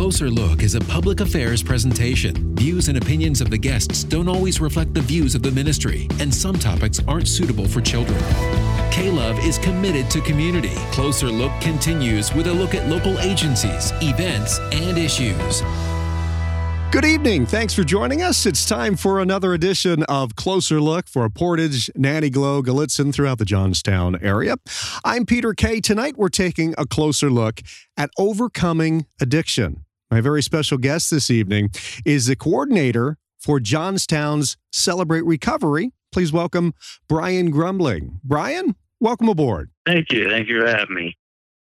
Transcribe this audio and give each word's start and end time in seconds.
Closer 0.00 0.30
Look 0.30 0.62
is 0.62 0.76
a 0.76 0.80
public 0.80 1.20
affairs 1.20 1.62
presentation. 1.62 2.56
Views 2.56 2.88
and 2.88 2.96
opinions 2.96 3.42
of 3.42 3.50
the 3.50 3.58
guests 3.58 4.02
don't 4.02 4.28
always 4.28 4.58
reflect 4.58 4.94
the 4.94 5.02
views 5.02 5.34
of 5.34 5.42
the 5.42 5.50
ministry, 5.50 6.08
and 6.20 6.34
some 6.34 6.58
topics 6.58 7.00
aren't 7.06 7.28
suitable 7.28 7.68
for 7.68 7.82
children. 7.82 8.18
K 8.90 9.10
Love 9.10 9.38
is 9.40 9.58
committed 9.58 10.10
to 10.10 10.22
community. 10.22 10.74
Closer 10.90 11.26
Look 11.26 11.52
continues 11.60 12.32
with 12.32 12.46
a 12.46 12.52
look 12.52 12.74
at 12.74 12.88
local 12.88 13.18
agencies, 13.18 13.92
events, 14.00 14.58
and 14.72 14.96
issues. 14.96 15.60
Good 16.90 17.04
evening. 17.04 17.44
Thanks 17.44 17.74
for 17.74 17.84
joining 17.84 18.22
us. 18.22 18.46
It's 18.46 18.64
time 18.64 18.96
for 18.96 19.20
another 19.20 19.52
edition 19.52 20.02
of 20.04 20.34
Closer 20.34 20.80
Look 20.80 21.08
for 21.08 21.28
Portage, 21.28 21.90
Nanty 21.94 22.30
Glo, 22.30 22.62
Gallitzin 22.62 23.12
throughout 23.12 23.36
the 23.36 23.44
Johnstown 23.44 24.16
area. 24.22 24.56
I'm 25.04 25.26
Peter 25.26 25.52
Kay. 25.52 25.82
Tonight 25.82 26.16
we're 26.16 26.30
taking 26.30 26.74
a 26.78 26.86
closer 26.86 27.28
look 27.28 27.60
at 27.98 28.08
overcoming 28.16 29.04
addiction. 29.20 29.84
My 30.10 30.20
very 30.20 30.42
special 30.42 30.76
guest 30.76 31.12
this 31.12 31.30
evening 31.30 31.70
is 32.04 32.26
the 32.26 32.34
coordinator 32.34 33.16
for 33.38 33.60
Johnstown's 33.60 34.56
Celebrate 34.72 35.24
Recovery. 35.24 35.92
Please 36.10 36.32
welcome 36.32 36.74
Brian 37.08 37.52
Grumbling. 37.52 38.18
Brian, 38.24 38.74
welcome 38.98 39.28
aboard. 39.28 39.70
Thank 39.86 40.10
you. 40.10 40.28
Thank 40.28 40.48
you 40.48 40.62
for 40.62 40.66
having 40.66 40.96
me. 40.96 41.16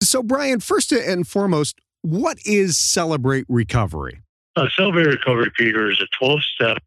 So, 0.03 0.25
Brian, 0.25 0.59
first 0.59 0.91
and 0.91 1.27
foremost, 1.27 1.79
what 2.01 2.39
is 2.45 2.77
Celebrate 2.77 3.47
Recovery? 3.49 4.23
Uh, 4.57 4.69
Celebrate 4.77 5.07
Recovery, 5.07 5.53
Peter, 5.57 5.89
is 5.89 6.01
a 6.01 6.09
12 6.19 6.41
step 6.43 6.79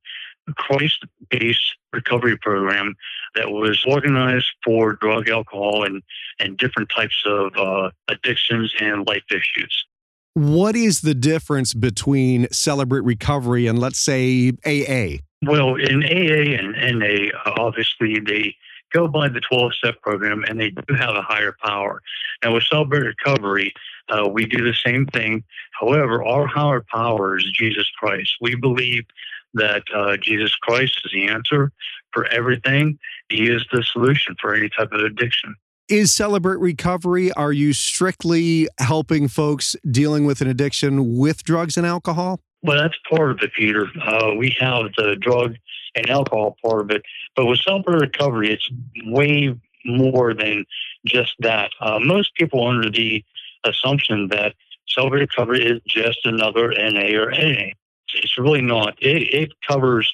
Christ 0.57 1.05
based 1.29 1.75
recovery 1.93 2.37
program 2.37 2.95
that 3.35 3.49
was 3.49 3.81
organized 3.87 4.51
for 4.61 4.93
drug, 4.93 5.29
alcohol, 5.29 5.85
and, 5.85 6.03
and 6.37 6.57
different 6.57 6.89
types 6.93 7.23
of 7.25 7.55
uh, 7.55 7.91
addictions 8.09 8.73
and 8.81 9.07
life 9.07 9.23
issues. 9.31 9.85
What 10.35 10.75
is 10.75 10.99
the 10.99 11.13
difference 11.13 11.73
between 11.73 12.49
Celebrate 12.51 13.05
Recovery 13.05 13.67
and, 13.67 13.79
let's 13.79 13.99
say, 13.99 14.51
AA? 14.65 15.23
Well, 15.49 15.75
in 15.75 16.03
AA 16.03 16.59
and 16.59 16.99
NA, 16.99 17.29
obviously, 17.57 18.19
they 18.19 18.53
go 18.91 19.07
by 19.07 19.29
the 19.29 19.39
12 19.39 19.75
step 19.75 20.01
program 20.01 20.43
and 20.43 20.59
they 20.59 20.71
do 20.71 20.93
have 20.93 21.15
a 21.15 21.21
higher 21.21 21.55
power. 21.63 22.01
Now, 22.43 22.53
with 22.53 22.63
Celebrate 22.63 23.05
Recovery, 23.05 23.73
uh, 24.09 24.27
we 24.27 24.45
do 24.45 24.61
the 24.61 24.73
same 24.73 25.05
thing. 25.05 25.41
However, 25.79 26.21
our 26.21 26.47
higher 26.47 26.83
power 26.93 27.37
is 27.37 27.49
Jesus 27.53 27.89
Christ. 27.97 28.35
We 28.41 28.55
believe 28.55 29.05
that 29.53 29.83
uh, 29.95 30.17
Jesus 30.17 30.53
Christ 30.55 30.99
is 31.05 31.13
the 31.13 31.29
answer 31.29 31.71
for 32.11 32.25
everything. 32.25 32.99
He 33.29 33.47
is 33.47 33.65
the 33.71 33.83
solution 33.83 34.35
for 34.41 34.53
any 34.53 34.67
type 34.67 34.91
of 34.91 34.99
addiction. 34.99 35.55
Is 35.87 36.11
Celebrate 36.11 36.57
Recovery, 36.57 37.31
are 37.33 37.53
you 37.53 37.71
strictly 37.71 38.67
helping 38.79 39.27
folks 39.27 39.75
dealing 39.91 40.25
with 40.25 40.41
an 40.41 40.47
addiction 40.47 41.15
with 41.15 41.43
drugs 41.43 41.77
and 41.77 41.85
alcohol? 41.85 42.39
Well, 42.63 42.81
that's 42.81 42.97
part 43.07 43.29
of 43.29 43.39
it, 43.43 43.53
Peter. 43.53 43.85
Uh, 44.03 44.33
we 44.35 44.55
have 44.59 44.85
the 44.97 45.15
drug 45.15 45.53
and 45.93 46.09
alcohol 46.09 46.57
part 46.65 46.81
of 46.81 46.89
it. 46.89 47.03
But 47.35 47.45
with 47.45 47.59
Celebrate 47.59 48.01
Recovery, 48.01 48.51
it's 48.51 48.67
way 49.05 49.55
more 49.85 50.33
than 50.33 50.65
just 51.05 51.35
that. 51.41 51.69
Uh, 51.79 51.99
most 51.99 52.33
people 52.33 52.67
under 52.67 52.89
the 52.89 53.23
assumption 53.63 54.29
that 54.29 54.55
Celebrate 54.87 55.19
Recovery 55.19 55.65
is 55.67 55.81
just 55.87 56.25
another 56.25 56.69
NA 56.69 57.15
or 57.15 57.31
AA. 57.31 57.73
It's 58.15 58.39
really 58.39 58.61
not. 58.61 58.95
It, 59.03 59.21
it 59.35 59.51
covers 59.67 60.11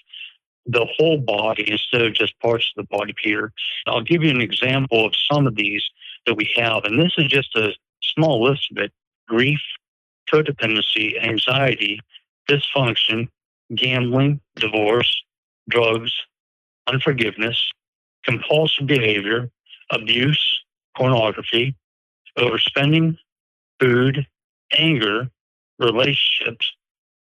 the 0.65 0.85
whole 0.97 1.17
body 1.17 1.69
instead 1.71 2.01
of 2.01 2.13
just 2.13 2.39
parts 2.39 2.71
of 2.75 2.83
the 2.85 2.95
body, 2.95 3.13
Peter. 3.21 3.51
I'll 3.87 4.03
give 4.03 4.23
you 4.23 4.29
an 4.29 4.41
example 4.41 5.05
of 5.05 5.13
some 5.31 5.47
of 5.47 5.55
these 5.55 5.83
that 6.25 6.35
we 6.35 6.51
have, 6.55 6.83
and 6.85 6.99
this 6.99 7.13
is 7.17 7.27
just 7.27 7.55
a 7.55 7.73
small 8.01 8.43
list 8.43 8.69
of 8.71 8.77
it 8.77 8.91
grief, 9.27 9.61
codependency, 10.31 11.21
anxiety, 11.23 11.99
dysfunction, 12.49 13.27
gambling, 13.75 14.41
divorce, 14.55 15.23
drugs, 15.69 16.13
unforgiveness, 16.87 17.71
compulsive 18.23 18.87
behavior, 18.87 19.49
abuse, 19.89 20.63
pornography, 20.97 21.75
overspending, 22.37 23.17
food, 23.79 24.27
anger, 24.73 25.29
relationships, 25.79 26.73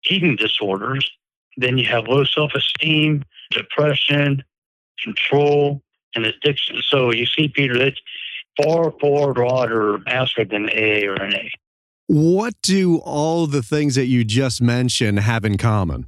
eating 0.09 0.35
disorders. 0.35 1.09
Then 1.59 1.77
you 1.77 1.85
have 1.85 2.07
low 2.07 2.23
self 2.23 2.53
esteem, 2.55 3.23
depression, 3.51 4.43
control, 5.03 5.81
and 6.15 6.25
addiction. 6.25 6.77
So 6.81 7.11
you 7.11 7.25
see, 7.25 7.49
Peter, 7.49 7.77
that's 7.77 7.99
far, 8.61 8.93
far 9.01 9.33
broader 9.33 9.99
aspect 10.07 10.51
than 10.51 10.69
AA 10.69 11.05
or 11.05 11.15
NA. 11.15 11.49
What 12.07 12.55
do 12.61 12.97
all 12.99 13.45
the 13.45 13.61
things 13.61 13.95
that 13.95 14.05
you 14.07 14.23
just 14.23 14.61
mentioned 14.61 15.19
have 15.19 15.43
in 15.43 15.57
common? 15.57 16.05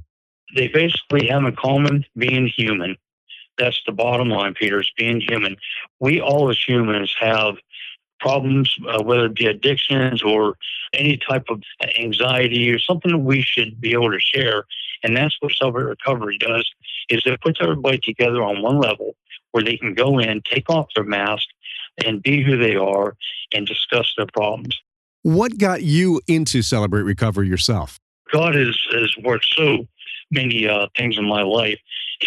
They 0.56 0.68
basically 0.68 1.28
have 1.28 1.44
in 1.44 1.54
common 1.54 2.06
being 2.16 2.46
human. 2.46 2.96
That's 3.58 3.80
the 3.86 3.92
bottom 3.92 4.30
line, 4.30 4.54
Peter, 4.54 4.80
is 4.80 4.90
being 4.96 5.20
human. 5.20 5.56
We 6.00 6.20
all 6.20 6.50
as 6.50 6.58
humans 6.66 7.14
have 7.20 7.56
problems, 8.20 8.74
uh, 8.88 9.02
whether 9.02 9.26
it 9.26 9.34
be 9.34 9.46
addictions 9.46 10.22
or 10.22 10.56
any 10.94 11.18
type 11.18 11.44
of 11.50 11.62
anxiety 11.98 12.70
or 12.70 12.78
something 12.78 13.12
that 13.12 13.18
we 13.18 13.42
should 13.42 13.80
be 13.80 13.92
able 13.92 14.10
to 14.10 14.20
share. 14.20 14.64
And 15.02 15.16
that's 15.16 15.36
what 15.40 15.52
Celebrate 15.52 15.84
Recovery 15.84 16.38
does, 16.38 16.70
is 17.08 17.22
it 17.24 17.40
puts 17.40 17.58
everybody 17.60 17.98
together 17.98 18.42
on 18.42 18.62
one 18.62 18.78
level 18.78 19.16
where 19.52 19.64
they 19.64 19.76
can 19.76 19.94
go 19.94 20.18
in, 20.18 20.42
take 20.42 20.68
off 20.70 20.88
their 20.94 21.04
mask, 21.04 21.46
and 22.04 22.22
be 22.22 22.42
who 22.42 22.56
they 22.56 22.76
are 22.76 23.16
and 23.52 23.66
discuss 23.66 24.12
their 24.16 24.26
problems. 24.26 24.80
What 25.22 25.58
got 25.58 25.82
you 25.82 26.20
into 26.26 26.62
Celebrate 26.62 27.02
Recovery 27.02 27.48
yourself? 27.48 27.98
God 28.32 28.54
has, 28.54 28.78
has 28.92 29.14
worked 29.22 29.46
so 29.56 29.86
many 30.30 30.66
uh, 30.66 30.88
things 30.96 31.18
in 31.18 31.24
my 31.24 31.42
life. 31.42 31.78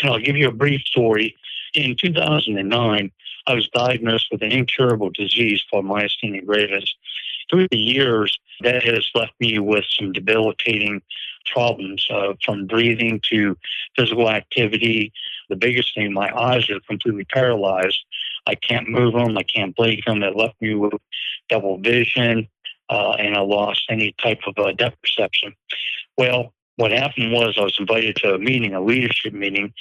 And 0.01 0.11
I'll 0.11 0.19
give 0.19 0.37
you 0.37 0.47
a 0.47 0.53
brief 0.53 0.81
story. 0.81 1.35
In 1.73 1.95
2009, 1.97 3.11
I 3.47 3.53
was 3.53 3.67
diagnosed 3.69 4.27
with 4.31 4.41
an 4.41 4.51
incurable 4.51 5.09
disease 5.09 5.63
called 5.69 5.85
myasthenia 5.85 6.45
gravis. 6.45 6.93
Through 7.49 7.67
the 7.69 7.77
years, 7.77 8.37
that 8.61 8.83
has 8.83 9.07
left 9.13 9.33
me 9.39 9.59
with 9.59 9.85
some 9.87 10.11
debilitating 10.11 11.01
problems 11.45 12.07
uh, 12.09 12.33
from 12.43 12.65
breathing 12.65 13.21
to 13.29 13.57
physical 13.95 14.29
activity. 14.29 15.11
The 15.49 15.55
biggest 15.55 15.93
thing, 15.93 16.13
my 16.13 16.31
eyes 16.35 16.69
are 16.69 16.79
completely 16.87 17.25
paralyzed. 17.25 17.99
I 18.47 18.55
can't 18.55 18.89
move 18.89 19.13
them, 19.13 19.37
I 19.37 19.43
can't 19.43 19.75
blink 19.75 20.05
them. 20.05 20.23
It 20.23 20.35
left 20.35 20.59
me 20.61 20.75
with 20.75 20.93
double 21.49 21.77
vision, 21.77 22.47
uh, 22.89 23.11
and 23.11 23.35
I 23.35 23.41
lost 23.41 23.83
any 23.89 24.15
type 24.21 24.39
of 24.47 24.57
uh, 24.57 24.71
depth 24.71 25.01
perception. 25.01 25.53
Well, 26.17 26.53
what 26.77 26.91
happened 26.91 27.31
was 27.31 27.55
I 27.57 27.63
was 27.63 27.77
invited 27.79 28.17
to 28.17 28.33
a 28.33 28.39
meeting, 28.39 28.73
a 28.73 28.81
leadership 28.81 29.33
meeting, 29.33 29.73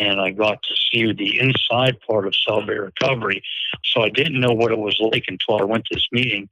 and 0.00 0.20
I 0.20 0.30
got 0.30 0.62
to 0.62 0.74
see 0.74 1.12
the 1.12 1.38
inside 1.40 2.00
part 2.00 2.26
of 2.26 2.34
Celebrate 2.34 2.78
Recovery. 2.78 3.42
So 3.84 4.02
I 4.02 4.08
didn't 4.08 4.40
know 4.40 4.52
what 4.52 4.72
it 4.72 4.78
was 4.78 4.98
like 5.00 5.24
until 5.28 5.60
I 5.60 5.64
went 5.64 5.84
to 5.86 5.94
this 5.94 6.08
meeting. 6.12 6.48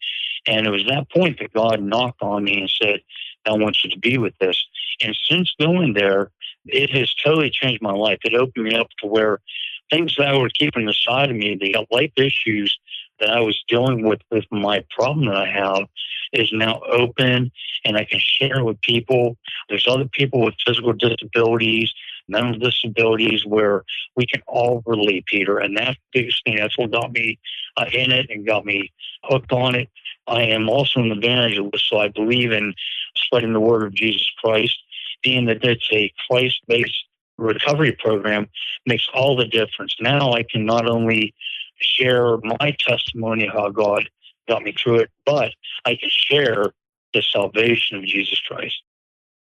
And 0.47 0.67
it 0.67 0.71
was 0.71 0.85
that 0.89 1.11
point 1.11 1.39
that 1.41 1.53
God 1.53 1.83
knocked 1.83 2.23
on 2.23 2.45
me 2.45 2.61
and 2.61 2.71
said, 2.71 3.01
I 3.47 3.53
want 3.53 3.79
you 3.83 3.91
to 3.91 3.99
be 3.99 4.19
with 4.19 4.37
this. 4.39 4.67
And 5.03 5.17
since 5.29 5.55
going 5.61 5.95
there, 5.95 6.31
it 6.67 6.91
has 6.91 7.15
totally 7.15 7.51
changed 7.51 7.83
my 7.83 7.93
life. 7.93 8.19
It 8.25 8.35
opened 8.35 8.67
me 8.67 8.75
up 8.75 8.89
to 9.01 9.07
where 9.07 9.41
things 9.91 10.15
that 10.19 10.35
were 10.37 10.51
keeping 10.51 10.89
aside 10.89 11.31
of 11.31 11.37
me, 11.37 11.57
the 11.61 11.87
life 11.91 12.13
issues 12.17 12.79
that 13.21 13.31
I 13.31 13.41
was 13.41 13.63
dealing 13.69 14.07
with 14.07 14.21
with 14.31 14.45
my 14.51 14.85
problem 14.91 15.27
that 15.27 15.37
I 15.37 15.47
have 15.47 15.89
is 16.33 16.51
now 16.53 16.81
open 16.91 17.51
and 17.85 17.97
I 17.97 18.05
can 18.05 18.21
share 18.21 18.65
with 18.65 18.81
people. 18.81 19.37
There's 19.69 19.87
other 19.89 20.07
people 20.07 20.41
with 20.45 20.55
physical 20.65 20.93
disabilities, 20.93 21.93
mental 22.29 22.59
disabilities 22.59 23.45
where 23.47 23.85
we 24.17 24.27
can 24.27 24.43
all 24.47 24.83
relate, 24.87 25.27
Peter. 25.27 25.59
And 25.59 25.77
that's 25.77 25.97
the 26.13 26.21
biggest 26.21 26.45
thing. 26.45 26.57
That's 26.57 26.77
what 26.79 26.93
got 26.93 27.13
me 27.13 27.39
uh, 27.77 27.87
in 27.93 28.13
it 28.13 28.27
and 28.31 28.47
got 28.47 28.65
me 28.65 28.93
hooked 29.25 29.53
on 29.53 29.75
it. 29.75 29.89
I 30.27 30.43
am 30.43 30.69
also 30.69 31.01
an 31.01 31.11
evangelist, 31.11 31.89
so 31.89 31.99
I 31.99 32.09
believe 32.09 32.53
in 32.53 32.75
spreading 33.17 33.55
the 33.55 33.61
word 33.61 33.85
of 33.85 33.95
Jesus 33.95 34.31
Christ. 34.39 34.79
Being 35.23 35.47
that 35.47 35.65
it's 35.65 35.89
a 35.91 36.13
Christ 36.29 36.61
based 36.69 37.08
recovery 37.39 37.93
program 37.93 38.49
makes 38.87 39.09
all 39.15 39.37
the 39.37 39.47
difference. 39.47 39.97
Now 40.01 40.33
I 40.33 40.43
can 40.43 40.67
not 40.67 40.87
only 40.87 41.35
share 41.81 42.37
my 42.39 42.77
testimony 42.87 43.47
how 43.47 43.71
God 43.71 44.09
got 44.49 44.63
me 44.63 44.73
through 44.73 45.01
it, 45.01 45.11
but 45.25 45.53
I 45.85 45.95
can 45.97 46.11
share 46.11 46.73
the 47.15 47.23
salvation 47.23 47.99
of 47.99 48.05
Jesus 48.05 48.41
Christ. 48.41 48.83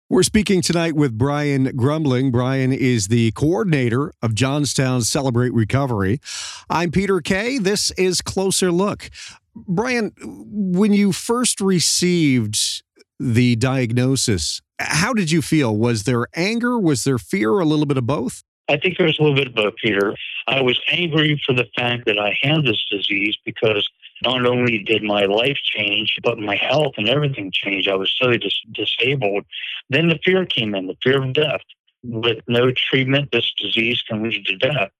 We're 0.08 0.24
speaking 0.24 0.60
tonight 0.60 0.96
with 0.96 1.16
Brian 1.16 1.76
Grumbling. 1.76 2.32
Brian 2.32 2.72
is 2.72 3.08
the 3.08 3.30
coordinator 3.32 4.12
of 4.20 4.34
Johnstown 4.34 5.02
Celebrate 5.02 5.52
Recovery. 5.52 6.20
I'm 6.68 6.90
Peter 6.90 7.20
Kay. 7.20 7.58
This 7.58 7.92
is 7.92 8.20
Closer 8.20 8.72
Look. 8.72 9.08
Brian, 9.54 10.12
when 10.20 10.92
you 10.92 11.12
first 11.12 11.60
received 11.60 12.82
the 13.20 13.54
diagnosis, 13.56 14.62
how 14.78 15.12
did 15.12 15.30
you 15.30 15.42
feel? 15.42 15.76
Was 15.76 16.04
there 16.04 16.26
anger? 16.34 16.78
Was 16.78 17.04
there 17.04 17.18
fear? 17.18 17.60
A 17.60 17.66
little 17.66 17.84
bit 17.84 17.98
of 17.98 18.06
both? 18.06 18.42
I 18.68 18.78
think 18.78 18.96
there 18.96 19.06
was 19.06 19.18
a 19.18 19.22
little 19.22 19.36
bit 19.36 19.48
of 19.48 19.54
both, 19.54 19.74
Peter. 19.82 20.14
I 20.46 20.62
was 20.62 20.80
angry 20.90 21.40
for 21.44 21.52
the 21.52 21.66
fact 21.76 22.06
that 22.06 22.18
I 22.18 22.36
had 22.40 22.64
this 22.64 22.82
disease 22.90 23.36
because 23.44 23.86
not 24.22 24.46
only 24.46 24.78
did 24.78 25.02
my 25.02 25.24
life 25.26 25.58
change, 25.62 26.16
but 26.22 26.38
my 26.38 26.56
health 26.56 26.94
and 26.96 27.08
everything 27.08 27.50
changed. 27.52 27.88
I 27.88 27.94
was 27.94 28.14
so 28.16 28.32
dis- 28.36 28.62
disabled. 28.72 29.44
Then 29.90 30.08
the 30.08 30.18
fear 30.24 30.46
came 30.46 30.74
in, 30.74 30.86
the 30.86 30.96
fear 31.02 31.22
of 31.22 31.32
death. 31.32 31.60
With 32.02 32.38
no 32.48 32.70
treatment, 32.72 33.30
this 33.32 33.52
disease 33.60 34.02
can 34.08 34.22
lead 34.22 34.46
to 34.46 34.56
death. 34.56 34.90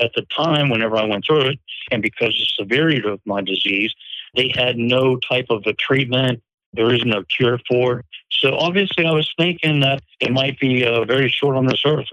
At 0.00 0.12
the 0.14 0.22
time, 0.34 0.68
whenever 0.68 0.96
I 0.96 1.04
went 1.04 1.24
through 1.26 1.50
it, 1.50 1.60
and 1.90 2.02
because 2.02 2.28
of 2.28 2.34
the 2.34 2.64
severity 2.64 3.02
of 3.08 3.20
my 3.24 3.42
disease, 3.42 3.94
they 4.34 4.52
had 4.54 4.76
no 4.76 5.16
type 5.16 5.46
of 5.50 5.62
a 5.66 5.72
treatment. 5.74 6.42
There 6.78 6.94
is 6.94 7.04
no 7.04 7.24
cure 7.24 7.58
for. 7.68 8.04
So 8.30 8.56
obviously, 8.56 9.04
I 9.04 9.10
was 9.10 9.28
thinking 9.36 9.80
that 9.80 10.00
it 10.20 10.30
might 10.30 10.60
be 10.60 10.86
uh, 10.86 11.04
very 11.04 11.28
short 11.28 11.56
on 11.56 11.66
this 11.66 11.82
earth. 11.86 12.06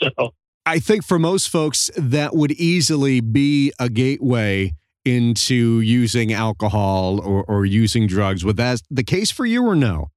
So 0.00 0.32
I 0.64 0.78
think 0.78 1.04
for 1.04 1.18
most 1.18 1.48
folks, 1.48 1.90
that 1.96 2.34
would 2.36 2.52
easily 2.52 3.20
be 3.20 3.72
a 3.80 3.88
gateway 3.88 4.74
into 5.04 5.80
using 5.80 6.32
alcohol 6.32 7.20
or, 7.20 7.42
or 7.44 7.66
using 7.66 8.06
drugs. 8.06 8.44
Was 8.44 8.54
that 8.54 8.80
the 8.88 9.02
case 9.02 9.32
for 9.32 9.44
you 9.44 9.66
or 9.66 9.74
no? 9.74 10.12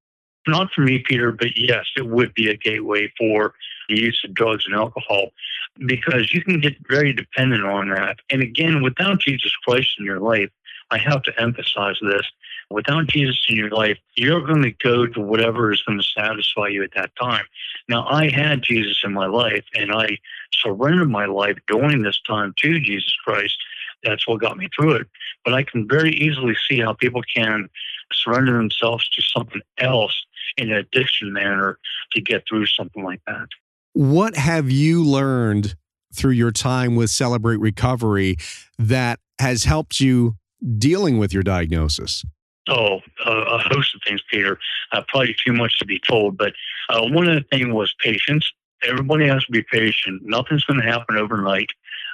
Not 0.47 0.71
for 0.71 0.81
me, 0.81 0.99
Peter, 0.99 1.31
but 1.31 1.57
yes, 1.57 1.85
it 1.97 2.07
would 2.07 2.31
be 2.35 2.49
a 2.49 2.55
gateway 2.55 3.11
for 3.17 3.55
the 3.89 3.99
use 3.99 4.21
of 4.23 4.35
drugs 4.35 4.65
and 4.67 4.75
alcohol 4.75 5.31
because 5.79 6.31
you 6.31 6.43
can 6.43 6.59
get 6.59 6.75
very 6.87 7.13
dependent 7.13 7.65
on 7.65 7.89
that. 7.89 8.17
And 8.29 8.43
again, 8.43 8.83
without 8.83 9.19
Jesus 9.19 9.51
Christ 9.65 9.95
in 9.97 10.05
your 10.05 10.19
life, 10.19 10.51
I 10.91 10.99
have 10.99 11.23
to 11.23 11.41
emphasize 11.41 11.97
this. 12.01 12.25
Without 12.69 13.07
Jesus 13.07 13.45
in 13.47 13.55
your 13.55 13.69
life, 13.69 13.97
you're 14.15 14.45
going 14.45 14.63
to 14.63 14.71
go 14.71 15.05
to 15.05 15.21
whatever 15.21 15.71
is 15.71 15.83
going 15.83 15.99
to 15.99 16.03
satisfy 16.03 16.67
you 16.67 16.83
at 16.83 16.93
that 16.95 17.11
time. 17.21 17.45
Now, 17.87 18.07
I 18.07 18.29
had 18.29 18.63
Jesus 18.63 19.01
in 19.03 19.13
my 19.13 19.27
life, 19.27 19.65
and 19.75 19.91
I 19.91 20.17
surrendered 20.51 21.09
my 21.09 21.25
life 21.25 21.57
during 21.67 22.01
this 22.01 22.19
time 22.27 22.53
to 22.57 22.79
Jesus 22.79 23.15
Christ. 23.23 23.55
That's 24.03 24.27
what 24.27 24.41
got 24.41 24.57
me 24.57 24.69
through 24.75 24.95
it. 24.95 25.07
But 25.43 25.53
I 25.53 25.63
can 25.63 25.87
very 25.87 26.11
easily 26.11 26.55
see 26.67 26.79
how 26.79 26.93
people 26.93 27.21
can 27.35 27.69
surrender 28.11 28.57
themselves 28.57 29.07
to 29.09 29.21
something 29.21 29.61
else 29.77 30.25
in 30.57 30.71
an 30.71 30.77
addiction 30.77 31.33
manner 31.33 31.77
to 32.13 32.21
get 32.21 32.43
through 32.47 32.65
something 32.67 33.03
like 33.03 33.21
that. 33.27 33.47
What 33.93 34.35
have 34.35 34.69
you 34.69 35.03
learned 35.03 35.75
through 36.13 36.33
your 36.33 36.51
time 36.51 36.95
with 36.95 37.09
Celebrate 37.09 37.59
Recovery 37.59 38.37
that 38.77 39.19
has 39.39 39.65
helped 39.65 39.99
you 39.99 40.35
dealing 40.77 41.17
with 41.17 41.33
your 41.33 41.43
diagnosis? 41.43 42.23
Oh, 42.67 43.01
uh, 43.25 43.45
a 43.47 43.57
host 43.59 43.93
of 43.93 44.01
things, 44.07 44.21
Peter. 44.31 44.57
Uh, 44.91 45.01
probably 45.07 45.35
too 45.45 45.53
much 45.53 45.77
to 45.79 45.85
be 45.85 45.99
told, 45.99 46.37
but 46.37 46.53
uh, 46.89 47.05
one 47.09 47.27
of 47.27 47.35
the 47.35 47.45
things 47.51 47.71
was 47.71 47.93
patience. 47.99 48.51
Everybody 48.83 49.27
has 49.27 49.45
to 49.45 49.51
be 49.51 49.63
patient. 49.63 50.23
Nothing's 50.23 50.65
going 50.65 50.81
to 50.81 50.85
happen 50.85 51.17
overnight. 51.17 51.69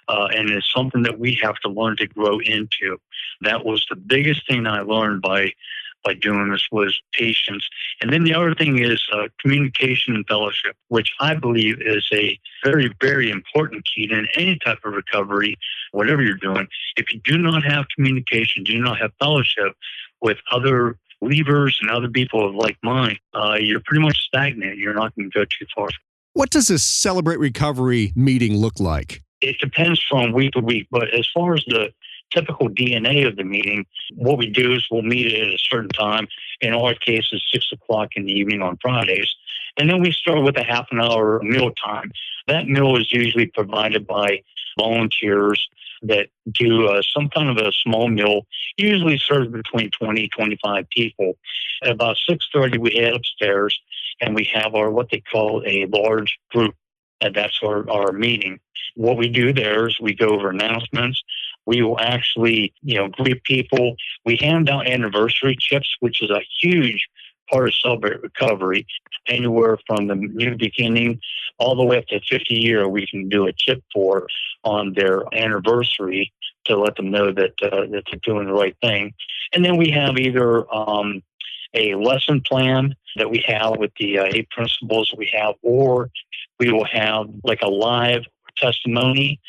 Uh, 0.08 0.28
and 0.34 0.50
it's 0.50 0.72
something 0.74 1.04
that 1.04 1.20
we 1.20 1.40
have 1.42 1.56
to 1.60 1.70
learn 1.70 1.96
to 1.98 2.08
grow 2.08 2.40
into. 2.40 2.98
That 3.42 3.66
was 3.66 3.86
the 3.90 3.96
biggest 3.96 4.48
thing 4.48 4.68
I 4.68 4.82
learned 4.82 5.22
by 5.22 5.54
by 6.04 6.14
doing 6.16 6.50
this 6.50 6.68
was 6.72 7.00
patience. 7.14 7.68
And 8.02 8.12
then 8.12 8.24
the 8.24 8.34
other 8.34 8.56
thing 8.56 8.80
is 8.80 9.06
uh, 9.14 9.28
communication 9.40 10.16
and 10.16 10.26
fellowship, 10.28 10.76
which 10.88 11.14
I 11.20 11.36
believe 11.36 11.82
is 11.82 12.08
a 12.12 12.40
very, 12.64 12.92
very 13.00 13.30
important 13.30 13.86
key 13.86 14.08
to 14.08 14.26
any 14.36 14.58
type 14.58 14.80
of 14.84 14.94
recovery, 14.94 15.58
whatever 15.92 16.24
you're 16.24 16.36
doing. 16.36 16.68
If 16.98 17.14
you 17.14 17.20
do 17.24 17.38
not 17.38 17.64
have 17.64 17.86
communication, 17.96 18.64
do 18.64 18.80
not 18.80 19.00
have 19.00 19.12
fellowship 19.20 19.76
with 20.22 20.38
other 20.52 20.98
levers 21.22 21.78
and 21.82 21.90
other 21.90 22.10
people 22.10 22.48
of 22.48 22.56
like 22.56 22.78
mind, 22.84 23.20
uh, 23.34 23.56
you're 23.60 23.82
pretty 23.86 24.02
much 24.04 24.18
stagnant. 24.18 24.78
You're 24.78 24.94
not 24.94 25.16
going 25.16 25.30
to 25.30 25.40
go 25.40 25.46
too 25.46 25.66
far. 25.76 25.90
What 26.34 26.50
does 26.50 26.70
a 26.70 26.80
Celebrate 26.80 27.40
Recovery 27.40 28.14
meeting 28.16 28.56
look 28.56 28.80
like? 28.80 29.22
It 29.42 29.60
depends 29.60 30.02
from 30.08 30.32
week 30.32 30.54
to 30.54 30.60
week, 30.60 30.88
but 30.92 31.14
as 31.14 31.28
far 31.34 31.56
as 31.56 31.64
the 31.68 31.92
typical 32.32 32.70
DNA 32.70 33.28
of 33.28 33.36
the 33.36 33.44
meeting, 33.44 33.86
what 34.16 34.38
we 34.38 34.48
do 34.48 34.74
is 34.74 34.88
we'll 34.90 35.02
meet 35.02 35.34
at 35.34 35.54
a 35.54 35.58
certain 35.58 35.90
time. 35.90 36.28
In 36.62 36.74
our 36.74 36.94
case, 36.96 37.28
it's 37.32 37.44
six 37.52 37.70
o'clock 37.74 38.10
in 38.16 38.26
the 38.26 38.32
evening 38.32 38.62
on 38.62 38.78
Fridays. 38.82 39.30
And 39.78 39.90
then 39.90 40.02
we 40.02 40.12
start 40.12 40.44
with 40.44 40.58
a 40.58 40.64
half 40.64 40.88
an 40.92 41.02
hour 41.02 41.42
meal 41.44 41.72
time. 41.84 42.12
That 42.48 42.68
meal 42.68 42.98
is 42.98 43.12
usually 43.12 43.48
provided 43.48 44.08
by 44.08 44.44
volunteers 44.82 45.70
that 46.04 46.30
do 46.52 46.88
uh, 46.88 47.02
some 47.02 47.30
kind 47.30 47.50
of 47.50 47.58
a 47.58 47.72
small 47.72 48.08
meal, 48.08 48.48
usually 48.78 49.18
serves 49.18 49.50
between 49.50 49.92
20, 49.92 50.28
25 50.30 50.90
people. 50.90 51.38
At 51.84 51.92
about 51.92 52.18
6.30, 52.30 52.80
we 52.80 52.96
head 52.96 53.14
upstairs 53.14 53.80
and 54.20 54.36
we 54.36 54.46
have 54.54 54.74
our 54.76 54.90
what 54.90 55.10
they 55.12 55.22
call 55.22 55.64
a 55.66 55.86
large 55.86 56.40
group. 56.52 56.76
And 57.22 57.36
that's 57.36 57.60
our, 57.64 57.88
our 57.90 58.12
meeting. 58.12 58.60
What 58.96 59.18
we 59.18 59.30
do 59.30 59.54
there 59.54 59.88
is 59.88 60.00
we 60.00 60.16
go 60.16 60.30
over 60.30 60.50
announcements. 60.50 61.22
We 61.68 61.84
will 61.84 62.00
actually, 62.00 62.74
you 62.82 62.96
know, 62.96 63.08
greet 63.10 63.44
people. 63.44 63.96
We 64.26 64.38
hand 64.38 64.70
out 64.70 64.88
anniversary 64.88 65.56
chips, 65.60 65.96
which 66.00 66.24
is 66.24 66.32
a 66.32 66.42
huge 66.60 67.08
part 67.52 67.68
of 67.68 67.76
Celebrate 67.76 68.22
Recovery. 68.22 68.86
Anywhere 69.28 69.78
from 69.86 70.08
the 70.08 70.16
new 70.16 70.56
beginning 70.58 71.20
all 71.60 71.76
the 71.76 71.84
way 71.84 71.98
up 71.98 72.08
to 72.08 72.20
50 72.22 72.56
year, 72.56 72.88
we 72.88 73.06
can 73.06 73.30
do 73.30 73.46
a 73.46 73.54
chip 73.54 73.84
for 73.94 74.28
on 74.64 74.94
their 74.94 75.24
anniversary 75.34 76.34
to 76.66 76.78
let 76.78 76.96
them 76.96 77.12
know 77.12 77.32
that 77.32 77.54
uh, 77.62 77.86
that 77.92 78.04
they're 78.10 78.20
doing 78.24 78.48
the 78.48 78.54
right 78.54 78.76
thing. 78.82 79.14
And 79.54 79.64
then 79.64 79.78
we 79.78 79.90
have 79.92 80.18
either 80.18 80.72
um, 80.74 81.22
a 81.74 81.96
lesson 81.96 82.42
plan 82.42 82.96
that 83.16 83.30
we 83.30 83.44
have 83.48 83.78
with 83.78 83.92
the 84.00 84.20
uh, 84.20 84.26
eight 84.26 84.50
principles 84.50 85.14
we 85.18 85.30
have, 85.34 85.56
or 85.62 86.10
we 86.60 86.72
will 86.72 86.86
have 86.86 87.28
like 87.44 87.62
a 87.62 87.70
live 87.70 88.24
testimony 88.58 89.40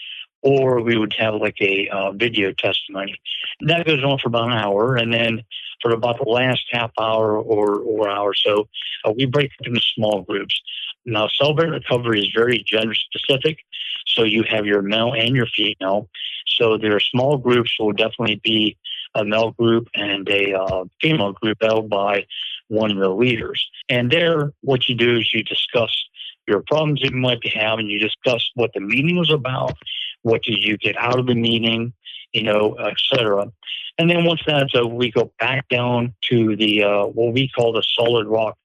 or 0.42 0.82
we 0.82 0.96
would 0.96 1.14
have 1.18 1.34
like 1.34 1.60
a 1.60 1.88
uh, 1.88 2.12
video 2.12 2.52
testimony. 2.52 3.14
That 3.60 3.86
goes 3.86 4.02
on 4.02 4.18
for 4.18 4.28
about 4.28 4.50
an 4.50 4.58
hour, 4.58 4.96
and 4.96 5.12
then 5.12 5.42
for 5.80 5.92
about 5.92 6.18
the 6.18 6.28
last 6.28 6.64
half 6.70 6.90
hour 6.98 7.38
or, 7.38 7.78
or 7.78 8.08
hour 8.08 8.30
or 8.30 8.34
so, 8.34 8.68
uh, 9.04 9.12
we 9.12 9.24
break 9.26 9.50
into 9.64 9.80
small 9.80 10.22
groups. 10.22 10.60
Now, 11.04 11.28
Celebrate 11.28 11.70
Recovery 11.70 12.20
is 12.20 12.30
very 12.34 12.62
gender 12.64 12.94
specific, 12.94 13.58
so 14.06 14.22
you 14.22 14.44
have 14.48 14.66
your 14.66 14.82
male 14.82 15.12
and 15.12 15.34
your 15.34 15.46
female. 15.46 16.08
So 16.46 16.76
there 16.76 16.94
are 16.94 17.00
small 17.00 17.38
groups 17.38 17.76
will 17.78 17.92
definitely 17.92 18.40
be 18.42 18.76
a 19.14 19.24
male 19.24 19.52
group 19.52 19.88
and 19.94 20.28
a 20.28 20.54
uh, 20.54 20.84
female 21.00 21.32
group 21.32 21.58
held 21.60 21.90
by 21.90 22.26
one 22.68 22.90
of 22.90 22.98
the 22.98 23.10
leaders. 23.10 23.68
And 23.88 24.10
there, 24.10 24.52
what 24.62 24.88
you 24.88 24.94
do 24.94 25.18
is 25.18 25.32
you 25.34 25.42
discuss 25.42 25.94
your 26.46 26.62
problems 26.62 27.02
you 27.02 27.10
might 27.10 27.40
be 27.40 27.50
having. 27.50 27.88
You 27.88 27.98
discuss 27.98 28.50
what 28.54 28.72
the 28.74 28.80
meeting 28.80 29.16
was 29.16 29.30
about, 29.30 29.76
what 30.22 30.42
did 30.42 30.62
you 30.62 30.76
get 30.76 30.96
out 30.96 31.19
of 31.19 31.26
the 31.26 31.34
meeting, 31.34 31.92
you 32.32 32.42
know, 32.42 32.76
etc. 32.76 33.52
And 33.98 34.08
then 34.08 34.24
once 34.24 34.40
that's 34.46 34.74
over, 34.74 34.94
we 34.94 35.10
go 35.10 35.32
back 35.38 35.69
down 35.69 36.14
to 36.30 36.56
the 36.56 36.84
uh, 36.84 37.06
what 37.06 37.32
we 37.32 37.48
call 37.48 37.72
the 37.72 37.82
Solid 37.96 38.26
Rock 38.26 38.56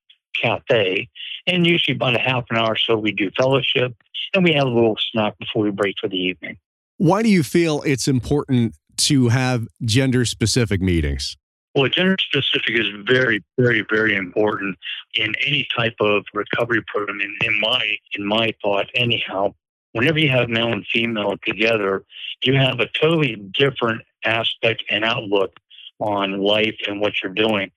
Cafe, 0.41 1.09
and 1.45 1.67
usually 1.67 1.95
about 1.95 2.15
a 2.15 2.19
half 2.19 2.45
an 2.49 2.57
hour 2.57 2.73
or 2.73 2.77
so 2.77 2.97
we 2.97 3.11
do 3.11 3.29
fellowship, 3.37 3.95
and 4.33 4.43
we 4.43 4.53
have 4.53 4.65
a 4.65 4.71
little 4.71 4.97
snack 5.11 5.37
before 5.39 5.63
we 5.63 5.71
break 5.71 5.95
for 5.99 6.07
the 6.07 6.17
evening. 6.17 6.57
Why 6.97 7.21
do 7.21 7.29
you 7.29 7.43
feel 7.43 7.81
it's 7.83 8.07
important 8.07 8.75
to 8.97 9.29
have 9.29 9.67
gender 9.83 10.25
specific 10.25 10.81
meetings? 10.81 11.37
Well, 11.75 11.87
gender 11.89 12.15
specific 12.19 12.71
is 12.75 12.87
very, 13.05 13.43
very, 13.59 13.85
very 13.87 14.15
important 14.15 14.77
in 15.13 15.35
any 15.45 15.67
type 15.77 15.93
of 15.99 16.25
recovery 16.33 16.83
program. 16.87 17.19
In, 17.21 17.35
in 17.43 17.59
my 17.61 17.95
in 18.13 18.25
my 18.25 18.53
thought, 18.63 18.87
anyhow, 18.95 19.53
whenever 19.93 20.19
you 20.19 20.29
have 20.29 20.49
male 20.49 20.71
and 20.71 20.85
female 20.85 21.35
together, 21.45 22.03
you 22.43 22.53
have 22.53 22.79
a 22.79 22.87
totally 22.87 23.35
different 23.35 24.01
aspect 24.23 24.83
and 24.89 25.03
outlook 25.03 25.51
on 25.99 26.39
life 26.39 26.75
and 26.87 26.99
what 26.99 27.21
you're 27.21 27.33
doing. 27.33 27.71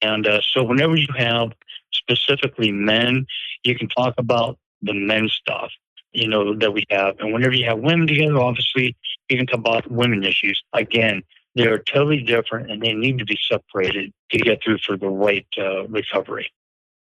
And 0.00 0.26
uh, 0.26 0.40
so, 0.40 0.62
whenever 0.62 0.96
you 0.96 1.08
have 1.16 1.52
specifically 1.92 2.72
men, 2.72 3.26
you 3.64 3.76
can 3.76 3.88
talk 3.88 4.14
about 4.18 4.58
the 4.82 4.94
men 4.94 5.28
stuff, 5.28 5.70
you 6.12 6.28
know, 6.28 6.54
that 6.56 6.72
we 6.72 6.84
have. 6.90 7.16
And 7.18 7.32
whenever 7.32 7.54
you 7.54 7.66
have 7.66 7.78
women 7.80 8.06
together, 8.06 8.38
obviously, 8.38 8.96
you 9.28 9.36
can 9.36 9.46
talk 9.46 9.58
about 9.58 9.90
women 9.90 10.24
issues. 10.24 10.62
Again, 10.72 11.22
they're 11.54 11.78
totally 11.78 12.22
different 12.22 12.70
and 12.70 12.80
they 12.80 12.92
need 12.92 13.18
to 13.18 13.24
be 13.24 13.38
separated 13.50 14.12
to 14.30 14.38
get 14.38 14.62
through 14.62 14.78
for 14.78 14.96
the 14.96 15.08
right 15.08 15.46
uh, 15.58 15.86
recovery. 15.88 16.52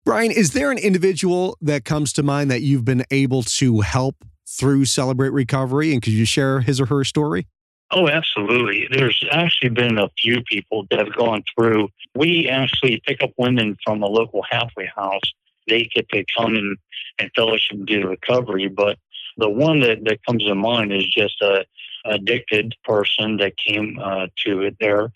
Brian, 0.06 0.30
is 0.30 0.52
there 0.52 0.70
an 0.70 0.78
individual 0.78 1.58
that 1.62 1.84
comes 1.84 2.14
to 2.14 2.22
mind 2.22 2.52
that 2.52 2.62
you've 2.62 2.86
been 2.86 3.04
able 3.10 3.42
to 3.42 3.82
help 3.82 4.24
through 4.48 4.86
Celebrate 4.86 5.30
Recovery? 5.30 5.94
And 5.94 6.02
could 6.02 6.14
you 6.14 6.26
share 6.26 6.62
his 6.62 6.80
or 6.80 6.86
her 6.88 7.04
story? 7.04 7.48
Oh, 7.92 8.08
absolutely. 8.08 8.88
There's 8.92 9.24
actually 9.32 9.70
been 9.70 9.98
a 9.98 10.10
few 10.20 10.42
people 10.44 10.86
that 10.90 11.00
have 11.00 11.16
gone 11.16 11.44
through. 11.56 11.90
We 12.16 12.50
actually 12.50 13.02
pick 13.06 13.22
up 13.22 13.32
women 13.38 13.78
from 13.84 14.02
a 14.02 14.08
local 14.08 14.44
halfway 14.50 14.88
house. 14.88 15.22
They 15.68 15.90
get 15.94 16.10
to 16.10 16.26
come 16.36 16.56
and, 16.56 16.78
and 17.20 17.32
fellowship 17.36 17.78
and 17.78 17.88
do 17.88 18.08
recovery. 18.08 18.68
But 18.68 18.98
the 19.38 19.50
one 19.50 19.82
that, 19.82 20.04
that 20.06 20.26
comes 20.26 20.44
to 20.46 20.56
mind 20.56 20.94
is 20.94 21.08
just 21.08 21.42
a 21.42 21.66
addicted 22.06 22.76
person 22.84 23.38
that 23.38 23.58
came 23.58 24.00
uh, 24.02 24.28
to 24.46 24.62
it 24.62 24.78
there. 24.80 25.12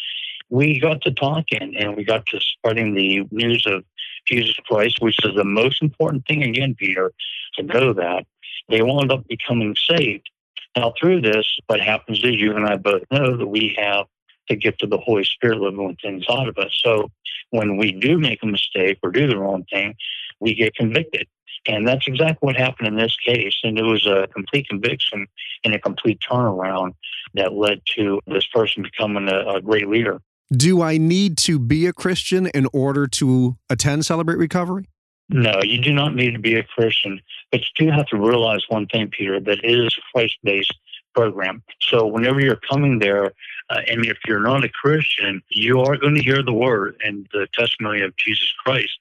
We 0.49 0.79
got 0.79 1.01
to 1.01 1.11
talking 1.11 1.75
and 1.77 1.95
we 1.95 2.03
got 2.03 2.25
to 2.27 2.39
spreading 2.39 2.95
the 2.95 3.27
news 3.31 3.65
of 3.67 3.83
Jesus 4.25 4.55
Christ, 4.67 5.01
which 5.01 5.23
is 5.23 5.35
the 5.35 5.43
most 5.43 5.81
important 5.81 6.25
thing, 6.25 6.43
again, 6.43 6.75
Peter, 6.75 7.11
to 7.55 7.63
know 7.63 7.93
that. 7.93 8.25
They 8.67 8.81
wound 8.81 9.11
up 9.11 9.27
becoming 9.27 9.75
saved. 9.89 10.29
Now, 10.75 10.93
through 10.99 11.21
this, 11.21 11.47
what 11.67 11.79
happens 11.79 12.19
is 12.23 12.35
you 12.35 12.55
and 12.55 12.65
I 12.65 12.77
both 12.77 13.03
know 13.11 13.37
that 13.37 13.47
we 13.47 13.75
have 13.77 14.05
the 14.47 14.55
gift 14.55 14.83
of 14.83 14.89
the 14.89 14.97
Holy 14.97 15.23
Spirit 15.23 15.59
living 15.59 15.87
within 15.87 16.15
inside 16.15 16.47
of 16.47 16.57
us. 16.57 16.79
So 16.83 17.09
when 17.51 17.77
we 17.77 17.91
do 17.91 18.17
make 18.17 18.43
a 18.43 18.47
mistake 18.47 18.99
or 19.03 19.11
do 19.11 19.27
the 19.27 19.37
wrong 19.37 19.65
thing, 19.71 19.95
we 20.39 20.55
get 20.55 20.75
convicted. 20.75 21.27
And 21.67 21.87
that's 21.87 22.07
exactly 22.07 22.45
what 22.45 22.55
happened 22.55 22.87
in 22.87 22.95
this 22.95 23.15
case. 23.25 23.55
And 23.63 23.77
it 23.77 23.83
was 23.83 24.05
a 24.05 24.27
complete 24.33 24.67
conviction 24.69 25.27
and 25.63 25.73
a 25.73 25.79
complete 25.79 26.19
turnaround 26.19 26.93
that 27.33 27.53
led 27.53 27.81
to 27.97 28.21
this 28.27 28.47
person 28.47 28.83
becoming 28.83 29.27
a, 29.27 29.55
a 29.55 29.61
great 29.61 29.87
leader. 29.87 30.19
Do 30.51 30.81
I 30.81 30.97
need 30.97 31.37
to 31.39 31.59
be 31.59 31.85
a 31.85 31.93
Christian 31.93 32.47
in 32.47 32.67
order 32.73 33.05
to 33.07 33.57
attend 33.69 34.05
Celebrate 34.05 34.37
Recovery? 34.37 34.87
No, 35.29 35.61
you 35.61 35.79
do 35.79 35.93
not 35.93 36.15
need 36.15 36.31
to 36.31 36.39
be 36.39 36.55
a 36.55 36.63
Christian, 36.63 37.21
but 37.51 37.61
you 37.61 37.85
do 37.85 37.91
have 37.91 38.07
to 38.07 38.17
realize 38.17 38.63
one 38.67 38.87
thing, 38.87 39.09
Peter, 39.09 39.39
that 39.39 39.63
it 39.63 39.79
is 39.79 39.95
a 39.95 40.01
Christ 40.11 40.37
based 40.43 40.73
program. 41.13 41.61
So 41.81 42.07
whenever 42.07 42.39
you're 42.39 42.55
coming 42.55 42.99
there, 42.99 43.33
uh, 43.69 43.81
and 43.87 44.05
if 44.05 44.17
you're 44.25 44.41
not 44.41 44.63
a 44.63 44.69
Christian, 44.69 45.41
you 45.49 45.81
are 45.81 45.97
going 45.97 46.15
to 46.15 46.23
hear 46.23 46.41
the 46.41 46.53
word 46.53 46.99
and 47.03 47.27
the 47.31 47.47
testimony 47.53 48.01
of 48.01 48.15
Jesus 48.15 48.51
Christ. 48.63 48.97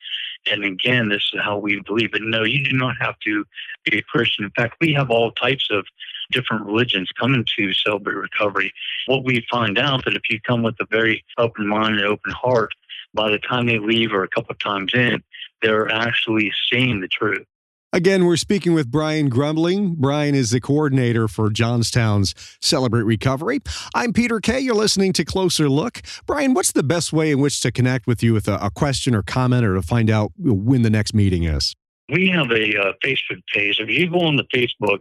And 0.50 0.64
again, 0.64 1.08
this 1.08 1.30
is 1.32 1.40
how 1.42 1.58
we 1.58 1.80
believe. 1.80 2.12
But 2.12 2.22
no, 2.22 2.44
you 2.44 2.62
do 2.62 2.76
not 2.76 2.96
have 3.00 3.18
to 3.20 3.44
be 3.84 3.98
a 3.98 4.02
Christian. 4.02 4.44
In 4.44 4.50
fact, 4.50 4.76
we 4.80 4.92
have 4.92 5.10
all 5.10 5.32
types 5.32 5.68
of 5.70 5.86
different 6.30 6.66
religions 6.66 7.10
coming 7.18 7.44
to 7.56 7.72
celebrate 7.72 8.14
recovery. 8.14 8.72
What 9.06 9.24
we 9.24 9.46
find 9.50 9.78
out 9.78 10.04
that 10.04 10.14
if 10.14 10.22
you 10.28 10.40
come 10.40 10.62
with 10.62 10.76
a 10.80 10.86
very 10.90 11.24
open 11.38 11.66
mind 11.66 11.96
and 11.96 12.04
open 12.06 12.32
heart, 12.32 12.72
by 13.14 13.30
the 13.30 13.38
time 13.38 13.66
they 13.66 13.78
leave 13.78 14.12
or 14.12 14.22
a 14.22 14.28
couple 14.28 14.52
of 14.52 14.58
times 14.58 14.92
in, 14.94 15.22
they're 15.62 15.90
actually 15.90 16.52
seeing 16.70 17.00
the 17.00 17.08
truth. 17.08 17.44
Again, 17.90 18.26
we're 18.26 18.36
speaking 18.36 18.74
with 18.74 18.90
Brian 18.90 19.30
Grumbling. 19.30 19.94
Brian 19.94 20.34
is 20.34 20.50
the 20.50 20.60
coordinator 20.60 21.26
for 21.26 21.48
Johnstown's 21.48 22.34
Celebrate 22.60 23.04
Recovery. 23.04 23.60
I'm 23.94 24.12
Peter 24.12 24.40
Kay. 24.40 24.60
You're 24.60 24.74
listening 24.74 25.14
to 25.14 25.24
Closer 25.24 25.70
Look. 25.70 26.02
Brian, 26.26 26.52
what's 26.52 26.72
the 26.72 26.82
best 26.82 27.14
way 27.14 27.30
in 27.30 27.40
which 27.40 27.62
to 27.62 27.72
connect 27.72 28.06
with 28.06 28.22
you 28.22 28.34
with 28.34 28.46
a, 28.46 28.62
a 28.62 28.70
question 28.70 29.14
or 29.14 29.22
comment 29.22 29.64
or 29.64 29.74
to 29.74 29.80
find 29.80 30.10
out 30.10 30.32
when 30.36 30.82
the 30.82 30.90
next 30.90 31.14
meeting 31.14 31.44
is? 31.44 31.74
We 32.10 32.28
have 32.28 32.50
a 32.50 32.78
uh, 32.78 32.92
Facebook 33.02 33.42
page. 33.54 33.80
If 33.80 33.88
you 33.88 34.10
go 34.10 34.20
on 34.20 34.36
the 34.36 34.44
Facebook 34.54 34.98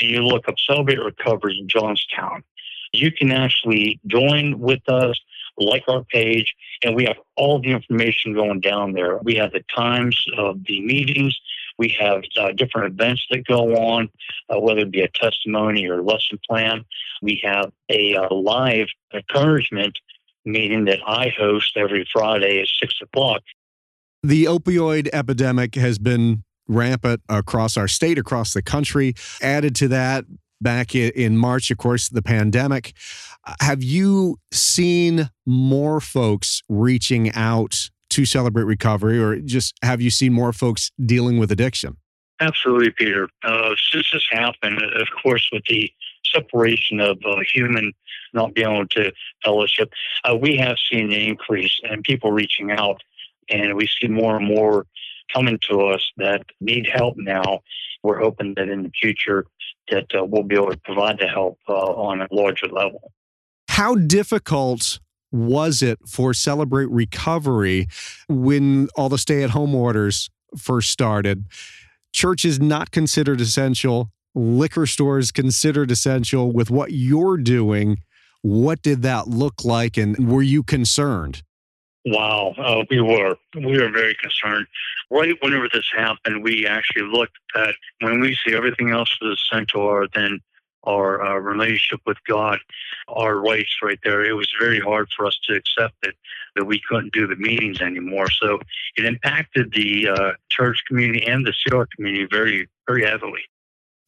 and 0.00 0.10
you 0.10 0.22
look 0.22 0.48
up 0.48 0.54
Celebrate 0.66 0.98
Recovery 0.98 1.58
in 1.60 1.68
Johnstown, 1.68 2.42
you 2.92 3.12
can 3.12 3.32
actually 3.32 4.00
join 4.06 4.58
with 4.58 4.88
us 4.88 5.20
like 5.58 5.84
our 5.88 6.04
page, 6.04 6.54
and 6.82 6.94
we 6.94 7.04
have 7.04 7.16
all 7.36 7.60
the 7.60 7.70
information 7.70 8.34
going 8.34 8.60
down 8.60 8.92
there. 8.92 9.18
We 9.18 9.34
have 9.36 9.52
the 9.52 9.64
times 9.74 10.24
of 10.36 10.64
the 10.64 10.80
meetings. 10.80 11.38
We 11.78 11.96
have 12.00 12.22
uh, 12.38 12.52
different 12.52 12.92
events 12.92 13.26
that 13.30 13.46
go 13.46 13.74
on, 13.74 14.10
uh, 14.48 14.60
whether 14.60 14.80
it 14.80 14.90
be 14.90 15.00
a 15.00 15.08
testimony 15.08 15.86
or 15.86 16.02
lesson 16.02 16.38
plan. 16.48 16.84
We 17.22 17.40
have 17.44 17.72
a 17.88 18.16
uh, 18.16 18.34
live 18.34 18.88
encouragement 19.14 19.98
meeting 20.44 20.86
that 20.86 21.00
I 21.06 21.32
host 21.36 21.76
every 21.76 22.08
Friday 22.12 22.60
at 22.60 22.68
six 22.80 22.98
o'clock. 23.02 23.42
The 24.22 24.44
opioid 24.44 25.08
epidemic 25.12 25.74
has 25.76 25.98
been 25.98 26.44
rampant 26.68 27.22
across 27.28 27.76
our 27.76 27.88
state, 27.88 28.18
across 28.18 28.52
the 28.52 28.62
country. 28.62 29.14
Added 29.42 29.74
to 29.76 29.88
that, 29.88 30.24
back 30.60 30.94
in 30.94 31.36
March, 31.36 31.70
of 31.70 31.78
course, 31.78 32.08
the 32.08 32.22
pandemic. 32.22 32.92
Have 33.60 33.82
you 33.82 34.38
seen 34.52 35.30
more 35.46 36.00
folks 36.00 36.62
reaching 36.68 37.32
out 37.32 37.90
to 38.10 38.24
celebrate 38.24 38.64
recovery, 38.64 39.18
or 39.18 39.36
just 39.36 39.76
have 39.82 40.00
you 40.00 40.10
seen 40.10 40.32
more 40.32 40.52
folks 40.52 40.90
dealing 41.04 41.38
with 41.38 41.50
addiction? 41.50 41.96
Absolutely, 42.40 42.90
Peter. 42.90 43.28
Uh, 43.42 43.74
since 43.90 44.10
this 44.12 44.26
happened, 44.30 44.82
of 44.82 45.08
course, 45.22 45.48
with 45.52 45.62
the 45.68 45.92
separation 46.24 47.00
of 47.00 47.18
uh, 47.24 47.36
human 47.52 47.92
not 48.32 48.54
being 48.54 48.70
able 48.70 48.86
to 48.88 49.12
fellowship, 49.44 49.92
uh, 50.24 50.34
we 50.34 50.56
have 50.56 50.76
seen 50.90 51.06
an 51.06 51.20
increase 51.20 51.80
in 51.84 52.02
people 52.02 52.32
reaching 52.32 52.70
out, 52.70 53.02
and 53.48 53.74
we 53.74 53.86
see 53.86 54.08
more 54.08 54.36
and 54.36 54.46
more 54.46 54.86
coming 55.34 55.58
to 55.70 55.86
us 55.86 56.02
that 56.16 56.42
need 56.60 56.88
help 56.92 57.14
now. 57.16 57.60
We're 58.02 58.20
hoping 58.20 58.54
that 58.56 58.68
in 58.68 58.84
the 58.84 58.90
future 58.90 59.46
that 59.90 60.06
uh, 60.14 60.24
we'll 60.24 60.44
be 60.44 60.54
able 60.54 60.70
to 60.70 60.78
provide 60.78 61.18
the 61.18 61.26
help 61.26 61.58
uh, 61.68 61.72
on 61.72 62.22
a 62.22 62.28
larger 62.30 62.68
level. 62.68 63.12
How 63.68 63.94
difficult 63.94 65.00
was 65.32 65.82
it 65.82 65.98
for 66.08 66.34
Celebrate 66.34 66.90
Recovery 66.90 67.86
when 68.28 68.88
all 68.96 69.08
the 69.08 69.18
stay 69.18 69.42
at 69.42 69.50
home 69.50 69.74
orders 69.74 70.30
first 70.56 70.90
started? 70.90 71.44
Church 72.12 72.44
is 72.44 72.58
not 72.58 72.90
considered 72.90 73.40
essential, 73.40 74.10
liquor 74.34 74.86
stores 74.86 75.30
considered 75.30 75.90
essential. 75.90 76.52
With 76.52 76.70
what 76.70 76.92
you're 76.92 77.36
doing, 77.36 77.98
what 78.42 78.82
did 78.82 79.02
that 79.02 79.28
look 79.28 79.64
like, 79.64 79.96
and 79.96 80.30
were 80.30 80.42
you 80.42 80.62
concerned? 80.62 81.42
Wow, 82.06 82.54
uh, 82.56 82.84
we 82.88 83.00
were. 83.00 83.36
We 83.54 83.78
were 83.78 83.90
very 83.90 84.14
concerned. 84.14 84.66
Right 85.10 85.36
whenever 85.42 85.68
this 85.70 85.86
happened, 85.94 86.42
we 86.42 86.66
actually 86.66 87.02
looked 87.02 87.36
at 87.54 87.74
when 88.00 88.20
we 88.20 88.36
see 88.44 88.54
everything 88.54 88.90
else 88.90 89.14
was 89.20 89.38
essential, 89.38 90.06
then 90.14 90.40
our 90.84 91.22
uh, 91.22 91.34
relationship 91.34 92.00
with 92.06 92.16
God, 92.26 92.58
our 93.08 93.36
rights 93.36 93.76
right 93.82 93.98
there. 94.02 94.24
It 94.24 94.32
was 94.32 94.48
very 94.58 94.80
hard 94.80 95.08
for 95.14 95.26
us 95.26 95.38
to 95.46 95.54
accept 95.54 95.94
it 96.02 96.14
that 96.56 96.64
we 96.64 96.80
couldn't 96.88 97.12
do 97.12 97.26
the 97.26 97.36
meetings 97.36 97.80
anymore. 97.80 98.30
So 98.30 98.60
it 98.96 99.04
impacted 99.04 99.72
the 99.72 100.08
uh, 100.08 100.32
church 100.48 100.82
community 100.88 101.26
and 101.26 101.46
the 101.46 101.52
CR 101.52 101.82
community 101.94 102.26
very, 102.30 102.68
very 102.88 103.04
heavily. 103.04 103.42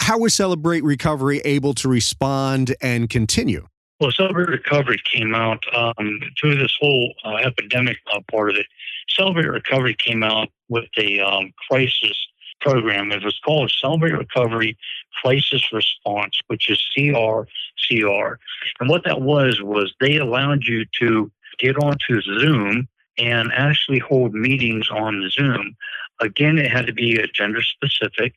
How 0.00 0.18
was 0.18 0.34
Celebrate 0.34 0.82
Recovery 0.82 1.40
able 1.44 1.75
to 1.75 1.88
respond 1.88 2.75
and 2.80 3.08
continue? 3.08 3.68
Well, 4.02 4.11
Celebrate 4.11 4.49
Recovery 4.49 5.00
came 5.04 5.32
out 5.32 5.62
um, 5.73 6.18
through 6.37 6.56
this 6.56 6.76
whole 6.80 7.14
uh, 7.25 7.37
epidemic 7.37 7.99
uh, 8.12 8.18
part 8.28 8.50
of 8.50 8.56
it. 8.56 8.66
Celebrate 9.09 9.47
Recovery 9.47 9.94
came 9.94 10.25
out 10.25 10.49
with 10.68 10.87
a 10.99 11.21
um, 11.21 11.52
crisis 11.68 12.16
program. 12.61 13.12
It 13.12 13.23
was 13.23 13.38
called 13.44 13.71
Celebrate 13.71 14.18
Recovery 14.18 14.76
Crisis 15.23 15.73
Response, 15.73 16.40
which 16.49 16.68
is 16.68 16.82
CRCR. 16.99 18.38
And 18.80 18.90
what 18.90 19.04
that 19.04 19.21
was, 19.21 19.62
was 19.62 19.94
they 20.00 20.16
allowed 20.16 20.64
you 20.64 20.85
to 20.99 21.30
get 21.61 21.76
onto 21.76 22.23
Zoom 22.23 22.88
and 23.18 23.52
actually 23.52 24.00
hold 24.00 24.35
meetings 24.35 24.88
on 24.90 25.30
Zoom. 25.30 25.76
Again, 26.21 26.59
it 26.59 26.73
had 26.73 26.88
to 26.88 26.92
be 26.92 27.25
gender 27.32 27.62
specific, 27.62 28.35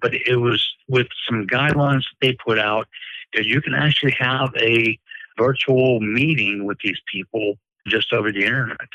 but 0.00 0.14
it 0.14 0.36
was 0.36 0.64
with 0.86 1.08
some 1.28 1.44
guidelines 1.44 2.04
that 2.04 2.18
they 2.20 2.34
put 2.34 2.60
out 2.60 2.86
that 3.34 3.46
you 3.46 3.60
can 3.60 3.74
actually 3.74 4.12
have 4.12 4.54
a 4.56 4.98
virtual 5.38 6.00
meeting 6.00 6.66
with 6.66 6.78
these 6.82 7.00
people 7.10 7.54
just 7.86 8.12
over 8.12 8.32
the 8.32 8.44
internet. 8.44 8.88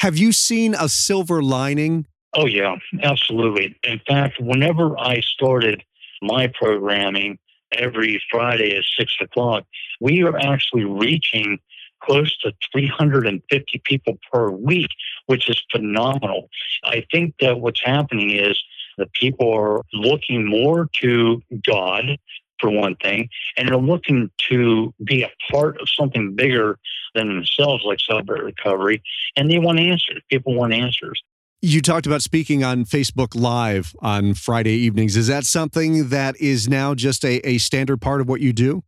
Have 0.00 0.16
you 0.16 0.32
seen 0.32 0.74
a 0.74 0.88
silver 0.88 1.42
lining 1.42 2.06
Oh, 2.36 2.46
yeah, 2.46 2.76
absolutely. 3.02 3.76
In 3.84 4.00
fact, 4.06 4.40
whenever 4.40 4.98
I 4.98 5.20
started 5.20 5.84
my 6.20 6.48
programming 6.48 7.38
every 7.72 8.20
Friday 8.30 8.76
at 8.76 8.84
six 8.98 9.14
o'clock, 9.20 9.64
we 10.00 10.22
are 10.24 10.36
actually 10.38 10.84
reaching 10.84 11.58
close 12.02 12.36
to 12.38 12.52
350 12.72 13.82
people 13.84 14.18
per 14.32 14.50
week, 14.50 14.90
which 15.26 15.48
is 15.48 15.62
phenomenal. 15.70 16.48
I 16.82 17.04
think 17.12 17.34
that 17.40 17.60
what's 17.60 17.82
happening 17.82 18.30
is 18.30 18.60
that 18.98 19.12
people 19.12 19.52
are 19.52 19.82
looking 19.92 20.46
more 20.46 20.88
to 21.00 21.40
God, 21.66 22.18
for 22.60 22.70
one 22.70 22.96
thing, 22.96 23.28
and 23.56 23.68
they're 23.68 23.76
looking 23.76 24.30
to 24.50 24.94
be 25.04 25.22
a 25.22 25.30
part 25.50 25.80
of 25.80 25.88
something 25.88 26.34
bigger 26.34 26.78
than 27.14 27.28
themselves, 27.28 27.84
like 27.84 27.98
Celebrate 28.00 28.42
Recovery, 28.42 29.02
and 29.36 29.50
they 29.50 29.58
want 29.58 29.78
answers. 29.78 30.22
People 30.30 30.54
want 30.54 30.72
answers. 30.72 31.22
You 31.62 31.80
talked 31.80 32.06
about 32.06 32.20
speaking 32.20 32.62
on 32.62 32.84
Facebook 32.84 33.34
Live 33.34 33.94
on 34.00 34.34
Friday 34.34 34.74
evenings. 34.74 35.16
Is 35.16 35.28
that 35.28 35.46
something 35.46 36.08
that 36.08 36.38
is 36.38 36.68
now 36.68 36.94
just 36.94 37.24
a, 37.24 37.36
a 37.48 37.58
standard 37.58 38.00
part 38.02 38.20
of 38.20 38.28
what 38.28 38.40
you 38.40 38.52
do? 38.52 38.82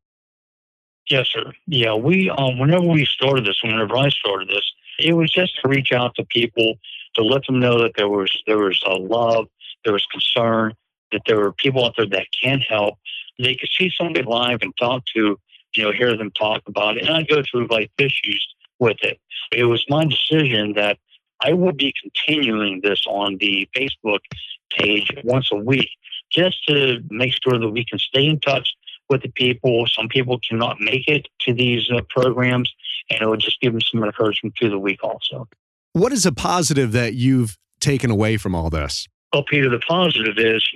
Yes, 1.08 1.28
sir. 1.32 1.52
Yeah, 1.66 1.94
we 1.94 2.30
um, 2.30 2.58
whenever 2.58 2.85
we 2.85 3.04
started 3.06 3.46
this, 3.46 3.62
whenever 3.62 3.96
I 3.96 4.08
started 4.11 4.49
this, 4.49 4.73
it 4.99 5.14
was 5.14 5.32
just 5.32 5.58
to 5.62 5.68
reach 5.68 5.92
out 5.92 6.14
to 6.16 6.25
people 6.25 6.75
to 7.14 7.23
let 7.23 7.46
them 7.46 7.61
know 7.61 7.80
that 7.82 7.92
there 7.96 8.08
was 8.08 8.30
there 8.46 8.58
was 8.58 8.82
a 8.85 8.94
love, 8.94 9.46
there 9.85 9.92
was 9.92 10.04
concern, 10.06 10.75
that 11.12 11.23
there 11.26 11.38
were 11.38 11.52
people 11.52 11.85
out 11.85 11.94
there 11.96 12.06
that 12.06 12.26
can 12.42 12.61
help. 12.61 12.99
They 13.38 13.55
could 13.55 13.69
see 13.69 13.90
somebody 13.90 14.23
live 14.23 14.59
and 14.62 14.76
talk 14.76 15.05
to, 15.14 15.38
you 15.75 15.83
know, 15.83 15.93
hear 15.93 16.16
them 16.16 16.31
talk 16.31 16.62
about 16.66 16.97
it, 16.97 17.07
and 17.07 17.14
I 17.14 17.23
go 17.23 17.43
through 17.43 17.69
life 17.69 17.90
issues 17.99 18.47
with 18.78 18.99
it. 19.02 19.19
It 19.52 19.64
was 19.64 19.85
my 19.88 20.05
decision 20.05 20.75
that 20.75 20.99
I 21.40 21.52
would 21.52 21.76
be 21.76 21.93
continuing 22.02 22.81
this 22.83 23.05
on 23.07 23.37
the 23.38 23.69
Facebook 23.76 24.21
page 24.71 25.11
once 25.23 25.50
a 25.52 25.57
week 25.57 25.90
just 26.31 26.64
to 26.66 27.00
make 27.11 27.35
sure 27.43 27.59
that 27.59 27.69
we 27.69 27.85
can 27.85 27.99
stay 27.99 28.26
in 28.26 28.40
touch 28.40 28.75
with 29.09 29.23
the 29.23 29.28
people. 29.28 29.87
Some 29.87 30.09
people 30.09 30.40
cannot 30.49 30.81
make 30.81 31.07
it 31.07 31.28
to 31.40 31.55
these 31.55 31.90
uh, 31.90 32.00
programs, 32.09 32.73
and 33.11 33.21
it 33.23 33.28
would 33.28 33.40
just 33.40 33.61
give 33.61 33.73
them 33.73 33.83
some 33.83 34.02
encouragement 34.02 34.55
through 34.59 34.71
the 34.71 34.78
week 34.78 35.02
also. 35.05 35.49
What 35.93 36.12
is 36.12 36.26
a 36.26 36.33
positive 36.33 36.93
that 36.93 37.14
you've 37.14 37.57
taken 37.81 38.11
away 38.11 38.37
from 38.37 38.55
all 38.55 38.71
this? 38.71 39.07
Well, 39.33 39.45
Peter, 39.45 39.69
the 39.69 39.78
positive 39.78 40.38
is 40.38 40.66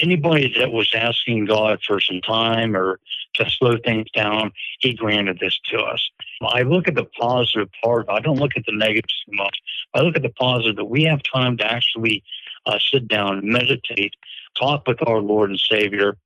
anybody 0.00 0.54
that 0.58 0.72
was 0.72 0.92
asking 0.94 1.46
God 1.46 1.80
for 1.86 2.00
some 2.00 2.20
time 2.20 2.76
or 2.76 3.00
to 3.34 3.50
slow 3.50 3.76
things 3.84 4.10
down, 4.12 4.52
He 4.80 4.94
granted 4.94 5.38
this 5.40 5.58
to 5.70 5.78
us. 5.78 6.10
I 6.42 6.62
look 6.62 6.88
at 6.88 6.94
the 6.94 7.04
positive 7.04 7.68
part. 7.82 8.06
I 8.08 8.20
don't 8.20 8.38
look 8.38 8.56
at 8.56 8.64
the 8.66 8.76
negative 8.76 9.10
too 9.26 9.36
much. 9.36 9.58
I 9.94 10.00
look 10.00 10.16
at 10.16 10.22
the 10.22 10.30
positive 10.30 10.76
that 10.76 10.84
we 10.86 11.04
have 11.04 11.22
time 11.22 11.56
to 11.58 11.70
actually 11.70 12.22
uh, 12.66 12.78
sit 12.78 13.08
down, 13.08 13.40
meditate, 13.44 14.14
talk 14.58 14.86
with 14.86 15.06
our 15.06 15.20
Lord 15.20 15.50
and 15.50 15.60
Savior, 15.60 16.16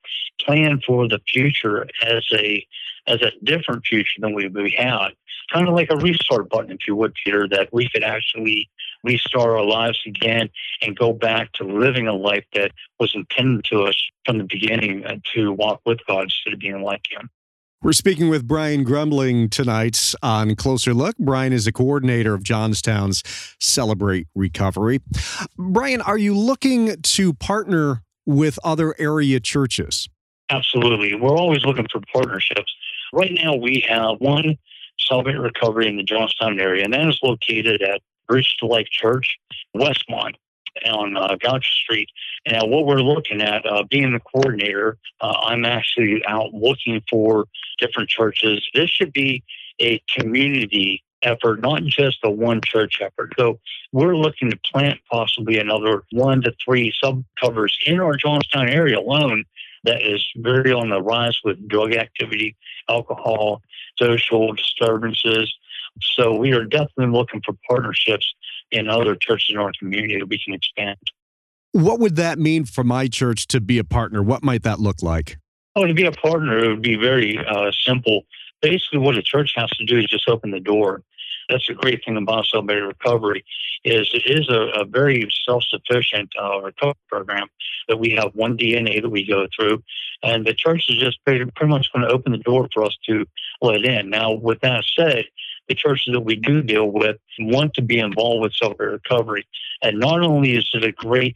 plan 0.40 0.80
for 0.87 1.09
the 1.09 1.21
future 1.26 1.87
as 2.02 2.25
a 2.33 2.66
as 3.06 3.21
a 3.21 3.33
different 3.44 3.85
future 3.85 4.21
than 4.21 4.35
we, 4.35 4.49
we 4.49 4.71
had. 4.71 5.09
Kind 5.52 5.68
of 5.68 5.75
like 5.75 5.90
a 5.90 5.97
restart 5.97 6.49
button, 6.49 6.71
if 6.71 6.87
you 6.88 6.97
would, 6.97 7.14
Peter, 7.23 7.47
that 7.49 7.71
we 7.71 7.88
could 7.90 8.02
actually 8.02 8.71
restart 9.04 9.50
our 9.50 9.64
lives 9.64 10.00
again 10.06 10.49
and 10.82 10.96
go 10.96 11.12
back 11.12 11.52
to 11.52 11.64
living 11.64 12.08
a 12.08 12.14
life 12.14 12.44
that 12.54 12.73
was 12.99 13.14
intended 13.14 13.64
to 13.66 13.82
us 13.82 13.96
from 14.25 14.38
the 14.38 14.44
beginning 14.44 15.04
uh, 15.04 15.16
to 15.34 15.52
walk 15.52 15.80
with 15.87 15.99
God 16.06 16.25
instead 16.25 16.54
of 16.54 16.58
being 16.58 16.82
like 16.82 17.02
Him. 17.11 17.30
We're 17.82 17.92
speaking 17.92 18.30
with 18.30 18.49
Brian 18.49 18.82
Grumbling 18.82 19.50
tonight 19.50 20.14
on 20.23 20.56
Closer 20.56 20.94
Look. 20.94 21.18
Brian 21.18 21.52
is 21.52 21.66
a 21.66 21.73
coordinator 21.73 22.32
of 22.32 22.42
Johnstown's 22.42 23.23
Celebrate 23.61 24.26
Recovery. 24.34 25.02
Brian, 25.58 26.00
are 26.00 26.16
you 26.16 26.34
looking 26.34 26.96
to 27.02 27.34
partner 27.34 28.02
with 28.25 28.58
other 28.64 28.94
area 28.99 29.38
churches? 29.38 30.08
Absolutely. 30.49 31.14
We're 31.14 31.37
always 31.37 31.64
looking 31.66 31.87
for 31.92 32.00
partnerships. 32.11 32.75
Right 33.12 33.32
now, 33.32 33.54
we 33.54 33.84
have 33.87 34.16
one 34.18 34.56
Celebrate 34.99 35.37
Recovery 35.37 35.87
in 35.87 35.96
the 35.96 36.02
Johnstown 36.02 36.58
area, 36.58 36.84
and 36.84 36.94
that 36.94 37.06
is 37.06 37.18
located 37.23 37.82
at 37.82 38.00
Bridge 38.26 38.57
to 38.59 38.66
Life 38.66 38.88
Church, 38.90 39.38
Westmont 39.76 40.35
on 40.87 41.16
uh, 41.16 41.37
Goucher 41.37 41.62
Street. 41.62 42.09
And 42.47 42.71
what 42.71 42.87
we're 42.87 43.00
looking 43.00 43.40
at, 43.40 43.64
uh, 43.64 43.85
being 43.88 44.12
the 44.12 44.21
coordinator, 44.21 44.99
uh, 45.21 45.35
I'm 45.43 45.64
actually 45.64 46.25
out 46.26 46.52
looking 46.52 47.02
for 47.09 47.47
different 47.78 48.09
churches. 48.09 48.66
This 48.75 48.90
should 48.90 49.12
be 49.12 49.43
a 49.81 50.02
community 50.16 51.02
effort, 51.23 51.61
not 51.61 51.83
just 51.85 52.19
a 52.23 52.31
one 52.31 52.61
church 52.62 53.00
effort. 53.00 53.33
So 53.38 53.59
we're 53.93 54.16
looking 54.16 54.50
to 54.50 54.59
plant 54.73 55.00
possibly 55.11 55.59
another 55.59 56.04
one 56.12 56.43
to 56.43 56.54
three 56.64 56.93
sub 57.02 57.25
covers 57.40 57.78
in 57.87 58.00
our 58.00 58.16
Johnstown 58.16 58.69
area 58.69 58.99
alone 58.99 59.45
that 59.85 60.02
is 60.02 60.25
very 60.37 60.73
on 60.73 60.90
the 60.90 61.02
rise 61.02 61.38
with 61.45 61.69
drug 61.69 61.95
activity, 61.95 62.57
alcohol, 62.88 63.62
social 63.97 64.52
disturbances. 64.52 65.54
So 66.02 66.34
we 66.34 66.52
are 66.52 66.64
definitely 66.64 67.16
looking 67.16 67.40
for 67.44 67.54
partnerships 67.68 68.34
in 68.70 68.88
other 68.88 69.14
churches 69.14 69.50
in 69.50 69.58
our 69.58 69.72
community 69.78 70.18
that 70.18 70.26
we 70.26 70.38
can 70.38 70.54
expand. 70.54 70.98
What 71.72 72.00
would 72.00 72.16
that 72.16 72.38
mean 72.38 72.64
for 72.64 72.84
my 72.84 73.08
church 73.08 73.46
to 73.48 73.60
be 73.60 73.78
a 73.78 73.84
partner? 73.84 74.22
What 74.22 74.42
might 74.42 74.62
that 74.62 74.80
look 74.80 75.02
like? 75.02 75.38
Oh, 75.76 75.86
to 75.86 75.94
be 75.94 76.04
a 76.04 76.12
partner, 76.12 76.58
it 76.58 76.68
would 76.68 76.82
be 76.82 76.94
very 76.94 77.38
uh, 77.38 77.72
simple. 77.72 78.22
Basically, 78.62 79.00
what 79.00 79.16
a 79.16 79.22
church 79.22 79.52
has 79.56 79.70
to 79.70 79.84
do 79.84 79.98
is 79.98 80.06
just 80.06 80.28
open 80.28 80.50
the 80.52 80.60
door. 80.60 81.02
That's 81.48 81.66
the 81.66 81.74
great 81.74 82.04
thing 82.04 82.16
about 82.16 82.46
Celebrate 82.46 82.80
Recovery 82.80 83.44
is 83.84 84.08
it 84.14 84.22
is 84.24 84.48
a, 84.48 84.80
a 84.80 84.84
very 84.84 85.28
self-sufficient 85.46 86.30
uh, 86.40 86.62
recovery 86.62 86.94
program 87.08 87.48
that 87.88 87.98
we 87.98 88.10
have 88.10 88.30
one 88.34 88.56
DNA 88.56 89.02
that 89.02 89.10
we 89.10 89.26
go 89.26 89.46
through, 89.54 89.82
and 90.22 90.46
the 90.46 90.54
church 90.54 90.86
is 90.88 90.96
just 90.96 91.22
pretty, 91.24 91.44
pretty 91.56 91.70
much 91.70 91.92
going 91.92 92.06
to 92.06 92.12
open 92.12 92.32
the 92.32 92.38
door 92.38 92.68
for 92.72 92.84
us 92.84 92.96
to 93.06 93.26
let 93.60 93.84
in. 93.84 94.08
Now, 94.08 94.32
with 94.32 94.60
that 94.60 94.84
said, 94.96 95.26
the 95.68 95.75
churches 95.75 96.12
that 96.12 96.21
we 96.21 96.37
do 96.37 96.62
deal 96.62 96.90
with 96.90 97.16
want 97.38 97.75
to 97.75 97.83
be 97.83 97.99
involved 97.99 98.42
with 98.42 98.54
Celebrate 98.54 98.88
Recovery, 98.88 99.47
and 99.83 99.99
not 99.99 100.21
only 100.21 100.56
is 100.56 100.68
it 100.75 100.85
a 100.85 100.92
great 100.92 101.35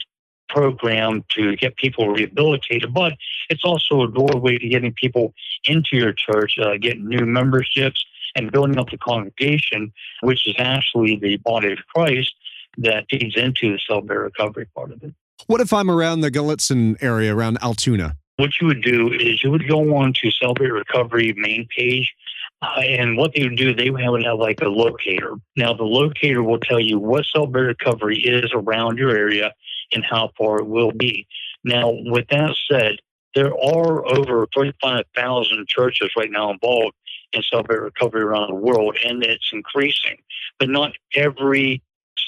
program 0.49 1.25
to 1.29 1.57
get 1.57 1.77
people 1.77 2.09
rehabilitated, 2.09 2.93
but 2.93 3.15
it's 3.51 3.65
also 3.65 4.03
a 4.03 4.11
doorway 4.11 4.59
to 4.59 4.69
getting 4.69 4.93
people 4.93 5.35
into 5.65 5.97
your 5.97 6.13
church, 6.13 6.59
uh, 6.59 6.77
getting 6.79 7.07
new 7.07 7.27
memberships, 7.27 8.05
and 8.35 8.53
building 8.53 8.79
up 8.79 8.91
the 8.91 8.99
congregation, 8.99 9.93
which 10.23 10.47
is 10.47 10.55
actually 10.59 11.17
the 11.17 11.37
body 11.39 11.73
of 11.73 11.79
Christ 11.95 12.35
that 12.79 13.07
feeds 13.11 13.37
into 13.37 13.73
the 13.73 13.79
celebrate 13.79 14.19
recovery 14.19 14.67
part 14.75 14.93
of 14.93 15.03
it. 15.03 15.13
What 15.47 15.61
if 15.61 15.73
I'm 15.73 15.91
around 15.91 16.21
the 16.21 16.31
Gallitzin 16.31 16.97
area, 17.03 17.35
around 17.35 17.59
Altoona? 17.63 18.17
What 18.37 18.61
you 18.61 18.69
would 18.69 18.83
do 18.83 19.13
is 19.13 19.43
you 19.43 19.51
would 19.51 19.69
go 19.69 19.97
on 19.97 20.13
to 20.23 20.31
Celebrate 20.31 20.71
Recovery 20.71 21.35
main 21.37 21.67
page, 21.77 22.15
uh, 22.61 22.81
and 22.81 23.17
what 23.17 23.33
they 23.35 23.45
would 23.45 23.57
do, 23.57 23.75
they 23.75 23.91
would 23.91 24.25
have, 24.25 24.39
like 24.39 24.61
a 24.61 24.69
locator. 24.69 25.35
Now, 25.57 25.73
the 25.73 25.85
locator 25.85 26.43
will 26.43 26.59
tell 26.59 26.81
you 26.81 26.99
what 26.99 27.25
cell 27.25 27.43
Celebrate 27.43 27.67
Recovery 27.67 28.19
is 28.19 28.51
around 28.53 28.99
your 28.99 29.11
area 29.11 29.55
and 29.93 30.05
how 30.05 30.31
far 30.37 30.59
it 30.59 30.67
will 30.67 30.91
be. 30.91 31.27
Now, 31.65 31.91
with 31.91 32.27
that 32.29 32.57
said, 32.71 32.97
there 33.35 33.53
are 33.53 34.07
over 34.07 34.47
35,000 34.55 35.69
churches 35.69 36.11
right 36.17 36.31
now 36.31 36.51
involved 36.51 36.95
in 37.33 37.43
cell 37.43 37.59
celebrate 37.59 37.81
recovery 37.81 38.23
around 38.23 38.49
the 38.49 38.55
world, 38.57 38.97
and 39.05 39.23
it's 39.23 39.51
increasing. 39.53 40.17
But 40.59 40.69
not 40.71 40.93
every 41.15 41.83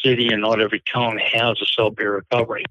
city 0.05 0.29
and 0.29 0.43
not 0.43 0.61
every 0.61 0.83
town 0.93 1.19
has 1.19 1.61
a 1.61 1.67
cell 1.67 1.87
celebrate 1.87 2.07
recovery. 2.07 2.65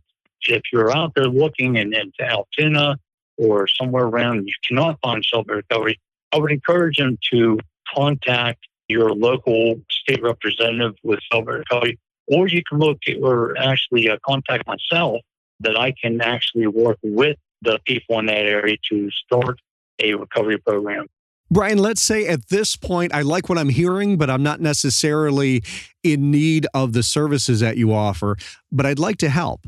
If 0.47 0.63
you're 0.71 0.95
out 0.95 1.13
there 1.15 1.25
looking 1.25 1.75
in, 1.75 1.93
in 1.93 2.13
Altoona 2.21 2.97
or 3.37 3.67
somewhere 3.67 4.05
around 4.05 4.47
you 4.47 4.53
cannot 4.65 4.99
find 5.01 5.23
cell 5.25 5.39
celebrate 5.39 5.65
recovery, 5.69 5.99
I 6.31 6.37
would 6.37 6.51
encourage 6.51 6.97
them 6.97 7.17
to 7.31 7.59
contact 7.93 8.59
your 8.87 9.11
local 9.11 9.81
state 9.89 10.21
representative 10.21 10.95
with 11.03 11.19
celebrate 11.31 11.59
recovery, 11.59 11.99
or 12.27 12.47
you 12.47 12.61
can 12.67 12.79
look 12.79 12.97
or 13.21 13.57
actually 13.57 14.09
uh, 14.09 14.17
contact 14.25 14.67
myself 14.67 15.21
that 15.61 15.77
I 15.77 15.93
can 16.01 16.21
actually 16.21 16.67
work 16.67 16.97
with 17.03 17.37
the 17.61 17.79
people 17.85 18.19
in 18.19 18.27
that 18.27 18.45
area 18.45 18.77
to 18.89 19.09
start 19.11 19.59
a 19.99 20.13
recovery 20.13 20.57
program. 20.57 21.07
Brian, 21.51 21.79
let's 21.79 22.01
say 22.01 22.27
at 22.27 22.49
this 22.49 22.75
point, 22.75 23.13
I 23.13 23.21
like 23.21 23.49
what 23.49 23.57
I'm 23.57 23.69
hearing, 23.69 24.17
but 24.17 24.29
I'm 24.29 24.43
not 24.43 24.61
necessarily 24.61 25.63
in 26.03 26.29
need 26.29 26.67
of 26.73 26.93
the 26.93 27.01
services 27.01 27.59
that 27.59 27.75
you 27.75 27.91
offer, 27.91 28.37
but 28.71 28.85
I'd 28.85 28.99
like 28.99 29.17
to 29.17 29.29
help. 29.29 29.61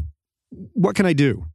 What 0.74 0.96
can 0.96 1.06
I 1.06 1.14
do? 1.14 1.46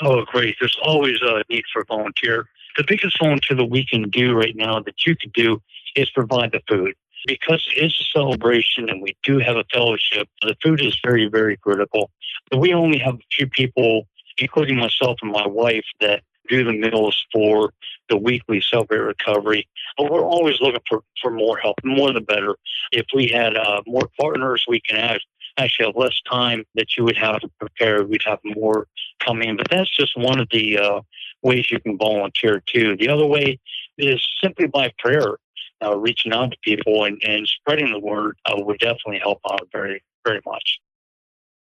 Oh, 0.00 0.24
great. 0.24 0.54
There's 0.60 0.76
always 0.82 1.16
a 1.22 1.42
need 1.48 1.64
for 1.72 1.84
volunteer. 1.84 2.46
The 2.76 2.84
biggest 2.86 3.18
volunteer 3.18 3.56
that 3.56 3.64
we 3.66 3.86
can 3.86 4.10
do 4.10 4.34
right 4.34 4.56
now 4.56 4.80
that 4.80 5.06
you 5.06 5.16
could 5.16 5.32
do 5.32 5.62
is 5.96 6.10
provide 6.10 6.52
the 6.52 6.60
food. 6.68 6.94
Because 7.26 7.66
it's 7.74 7.98
a 8.00 8.04
celebration 8.04 8.90
and 8.90 9.00
we 9.00 9.16
do 9.22 9.38
have 9.38 9.56
a 9.56 9.64
fellowship, 9.72 10.28
the 10.42 10.56
food 10.62 10.82
is 10.82 10.98
very, 11.02 11.26
very 11.26 11.56
critical. 11.56 12.10
But 12.50 12.58
we 12.58 12.74
only 12.74 12.98
have 12.98 13.14
a 13.14 13.26
few 13.34 13.48
people, 13.48 14.06
including 14.38 14.76
myself 14.76 15.18
and 15.22 15.32
my 15.32 15.46
wife, 15.46 15.86
that 16.00 16.22
do 16.48 16.64
the 16.64 16.72
meals 16.72 17.24
for 17.32 17.72
the 18.10 18.18
weekly 18.18 18.60
celebrate 18.60 18.98
recovery. 18.98 19.66
But 19.96 20.10
we're 20.10 20.24
always 20.24 20.60
looking 20.60 20.82
for, 20.88 21.02
for 21.22 21.30
more 21.30 21.56
help, 21.56 21.76
more 21.84 22.12
the 22.12 22.20
better. 22.20 22.56
If 22.92 23.06
we 23.14 23.28
had 23.28 23.56
uh, 23.56 23.82
more 23.86 24.10
partners, 24.20 24.64
we 24.68 24.80
can 24.80 25.18
actually 25.56 25.86
have 25.86 25.96
less 25.96 26.20
time 26.30 26.64
that 26.74 26.96
you 26.96 27.04
would 27.04 27.16
have 27.16 27.40
to 27.40 27.48
prepare. 27.58 28.04
We'd 28.04 28.22
have 28.26 28.40
more 28.44 28.86
coming. 29.20 29.56
But 29.56 29.68
that's 29.70 29.90
just 29.90 30.16
one 30.16 30.40
of 30.40 30.48
the 30.50 30.78
uh, 30.78 31.00
ways 31.44 31.70
you 31.70 31.78
can 31.80 31.96
volunteer 31.96 32.62
too. 32.66 32.96
The 32.96 33.08
other 33.08 33.26
way 33.26 33.60
is 33.98 34.24
simply 34.42 34.66
by 34.66 34.92
prayer. 34.98 35.36
Uh, 35.82 35.98
reaching 35.98 36.32
out 36.32 36.50
to 36.50 36.56
people 36.62 37.04
and, 37.04 37.20
and 37.26 37.46
spreading 37.46 37.92
the 37.92 37.98
word 37.98 38.38
uh, 38.46 38.54
would 38.56 38.78
definitely 38.78 39.18
help 39.18 39.40
out 39.50 39.68
very, 39.70 40.02
very 40.24 40.40
much. 40.46 40.78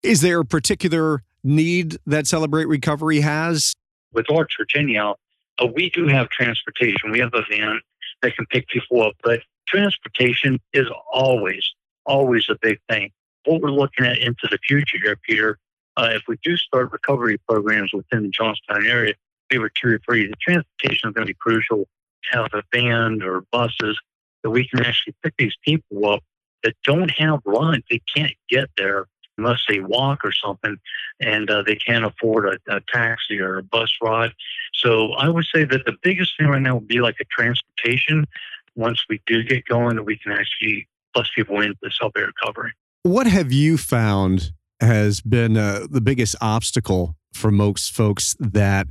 Is 0.02 0.22
there 0.22 0.40
a 0.40 0.44
particular 0.44 1.22
need 1.44 1.98
that 2.06 2.26
Celebrate 2.26 2.64
Recovery 2.64 3.20
has? 3.20 3.74
with 4.12 4.30
our 4.30 4.46
anyhow, 4.74 5.14
uh, 5.62 5.66
we 5.66 5.90
do 5.90 6.06
have 6.06 6.28
transportation. 6.30 7.10
We 7.10 7.20
have 7.20 7.34
a 7.34 7.42
van 7.50 7.80
that 8.22 8.34
can 8.36 8.46
pick 8.46 8.68
people 8.68 9.02
up, 9.02 9.14
but 9.22 9.40
transportation 9.66 10.58
is 10.72 10.86
always, 11.12 11.64
always 12.06 12.46
a 12.48 12.56
big 12.60 12.80
thing. 12.88 13.10
What 13.44 13.60
we're 13.60 13.70
looking 13.70 14.06
at 14.06 14.18
into 14.18 14.48
the 14.50 14.58
future 14.66 14.98
here, 15.02 15.16
Peter, 15.16 15.58
uh, 15.96 16.10
if 16.12 16.22
we 16.28 16.36
do 16.42 16.56
start 16.56 16.92
recovery 16.92 17.38
programs 17.48 17.92
within 17.92 18.22
the 18.22 18.28
Johnstown 18.30 18.86
area, 18.86 19.14
we 19.50 19.58
were 19.58 19.70
tier 19.70 20.00
three, 20.04 20.26
the 20.26 20.34
transportation 20.40 21.10
is 21.10 21.14
going 21.14 21.26
to 21.26 21.32
be 21.32 21.36
crucial. 21.38 21.86
Have 22.32 22.48
a 22.52 22.62
van 22.72 23.22
or 23.22 23.44
buses 23.52 23.98
that 24.42 24.50
we 24.50 24.68
can 24.68 24.84
actually 24.84 25.14
pick 25.22 25.34
these 25.38 25.54
people 25.64 26.08
up 26.10 26.22
that 26.62 26.74
don't 26.84 27.10
have 27.10 27.40
rides. 27.44 27.84
They 27.90 28.02
can't 28.14 28.34
get 28.48 28.68
there 28.76 29.06
unless 29.38 29.60
they 29.68 29.80
walk 29.80 30.24
or 30.24 30.32
something, 30.32 30.76
and 31.20 31.48
uh, 31.48 31.62
they 31.62 31.76
can't 31.76 32.04
afford 32.04 32.46
a, 32.46 32.76
a, 32.76 32.80
taxi 32.92 33.38
or 33.38 33.58
a 33.58 33.62
bus 33.62 33.90
ride. 34.02 34.32
So 34.74 35.12
I 35.12 35.28
would 35.28 35.46
say 35.54 35.64
that 35.64 35.84
the 35.86 35.96
biggest 36.02 36.36
thing 36.36 36.48
right 36.48 36.60
now 36.60 36.74
would 36.74 36.88
be 36.88 37.00
like 37.00 37.16
a 37.20 37.24
transportation. 37.24 38.26
Once 38.74 39.04
we 39.08 39.20
do 39.26 39.44
get 39.44 39.64
going, 39.66 39.96
that 39.96 40.02
we 40.02 40.18
can 40.18 40.32
actually 40.32 40.88
bus 41.14 41.30
people 41.34 41.60
into 41.60 41.76
the 41.82 41.90
celebrate 41.90 42.26
recovery. 42.26 42.72
What 43.04 43.26
have 43.26 43.52
you 43.52 43.78
found 43.78 44.52
has 44.80 45.20
been 45.20 45.56
uh, 45.56 45.86
the 45.88 46.00
biggest 46.00 46.36
obstacle 46.40 47.16
for 47.32 47.50
most 47.50 47.92
folks 47.92 48.36
that 48.38 48.88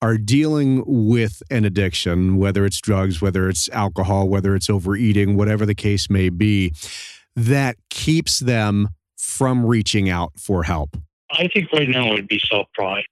are 0.00 0.16
dealing 0.16 0.84
with 0.86 1.42
an 1.50 1.64
addiction, 1.64 2.36
whether 2.36 2.64
it's 2.64 2.80
drugs, 2.80 3.20
whether 3.20 3.48
it's 3.48 3.68
alcohol, 3.70 4.28
whether 4.28 4.54
it's 4.54 4.70
overeating, 4.70 5.36
whatever 5.36 5.66
the 5.66 5.74
case 5.74 6.08
may 6.08 6.28
be, 6.28 6.72
that 7.34 7.76
keeps 7.90 8.40
them 8.40 8.88
from 9.16 9.66
reaching 9.66 10.08
out 10.08 10.32
for 10.38 10.62
help? 10.62 10.96
I 11.30 11.48
think 11.48 11.72
right 11.72 11.88
now 11.88 12.12
it 12.12 12.14
would 12.14 12.28
be 12.28 12.40
self 12.48 12.68
pride. 12.74 13.04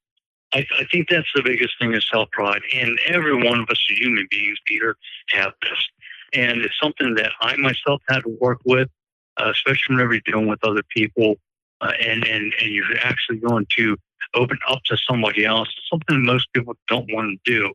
I, 0.53 0.65
I 0.79 0.85
think 0.91 1.09
that's 1.09 1.29
the 1.35 1.43
biggest 1.43 1.75
thing 1.81 1.93
is 1.93 2.07
self 2.11 2.31
pride. 2.31 2.63
And 2.75 2.99
every 3.07 3.35
one 3.35 3.61
of 3.61 3.69
us 3.69 3.85
as 3.91 3.99
human 3.99 4.27
beings, 4.31 4.59
Peter, 4.65 4.97
have 5.31 5.53
this. 5.63 5.89
And 6.33 6.61
it's 6.61 6.79
something 6.81 7.15
that 7.17 7.33
I 7.41 7.57
myself 7.57 8.03
had 8.09 8.21
to 8.21 8.37
work 8.41 8.61
with, 8.65 8.89
uh, 9.37 9.51
especially 9.51 9.97
whenever 9.97 10.15
you're 10.15 10.23
dealing 10.25 10.49
with 10.49 10.63
other 10.65 10.83
people. 10.89 11.37
Uh, 11.81 11.93
and, 12.01 12.25
and, 12.25 12.55
and 12.61 12.71
you're 12.71 12.97
actually 13.03 13.37
going 13.37 13.67
to 13.77 13.99
open 14.37 14.59
up 14.69 14.83
to 14.85 14.97
somebody 14.97 15.45
else, 15.45 15.69
something 15.91 16.25
most 16.25 16.53
people 16.53 16.75
don't 16.89 17.11
want 17.13 17.41
to 17.45 17.51
do. 17.51 17.73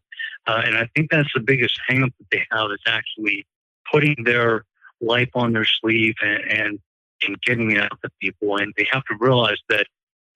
Uh, 0.47 0.62
and 0.65 0.78
I 0.78 0.88
think 0.95 1.12
that's 1.12 1.32
the 1.34 1.41
biggest 1.41 1.80
hangup 1.89 2.13
that 2.17 2.28
they 2.32 2.45
have 2.52 2.71
is 2.71 2.82
actually 2.88 3.45
putting 3.91 4.15
their 4.24 4.63
life 5.02 5.30
on 5.34 5.54
their 5.54 5.65
sleeve 5.65 6.15
and, 6.21 6.43
and, 6.50 6.80
and 7.24 7.41
getting 7.41 7.71
it 7.71 7.80
out 7.82 8.00
to 8.04 8.10
people. 8.21 8.58
And 8.58 8.74
they 8.78 8.88
have 8.91 9.04
to 9.06 9.15
realize 9.19 9.60
that 9.69 9.88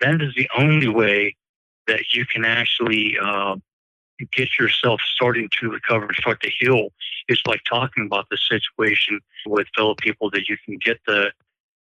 that 0.02 0.22
is 0.22 0.34
the 0.36 0.50
only 0.58 0.88
way 0.88 1.36
that 1.88 2.14
you 2.14 2.26
can 2.26 2.46
actually 2.46 3.18
uh, 3.24 3.56
get 4.32 4.58
yourself 4.60 5.02
starting 5.02 5.50
to 5.60 5.70
recover 5.70 6.14
start 6.14 6.42
to 6.42 6.50
heal 6.50 6.90
is 7.28 7.42
by 7.46 7.58
talking 7.68 8.06
about 8.06 8.28
the 8.30 8.38
situation 8.38 9.20
with 9.46 9.68
fellow 9.76 9.96
people 9.96 10.30
that 10.32 10.48
you 10.48 10.58
can 10.66 10.78
get 10.78 11.00
the 11.06 11.32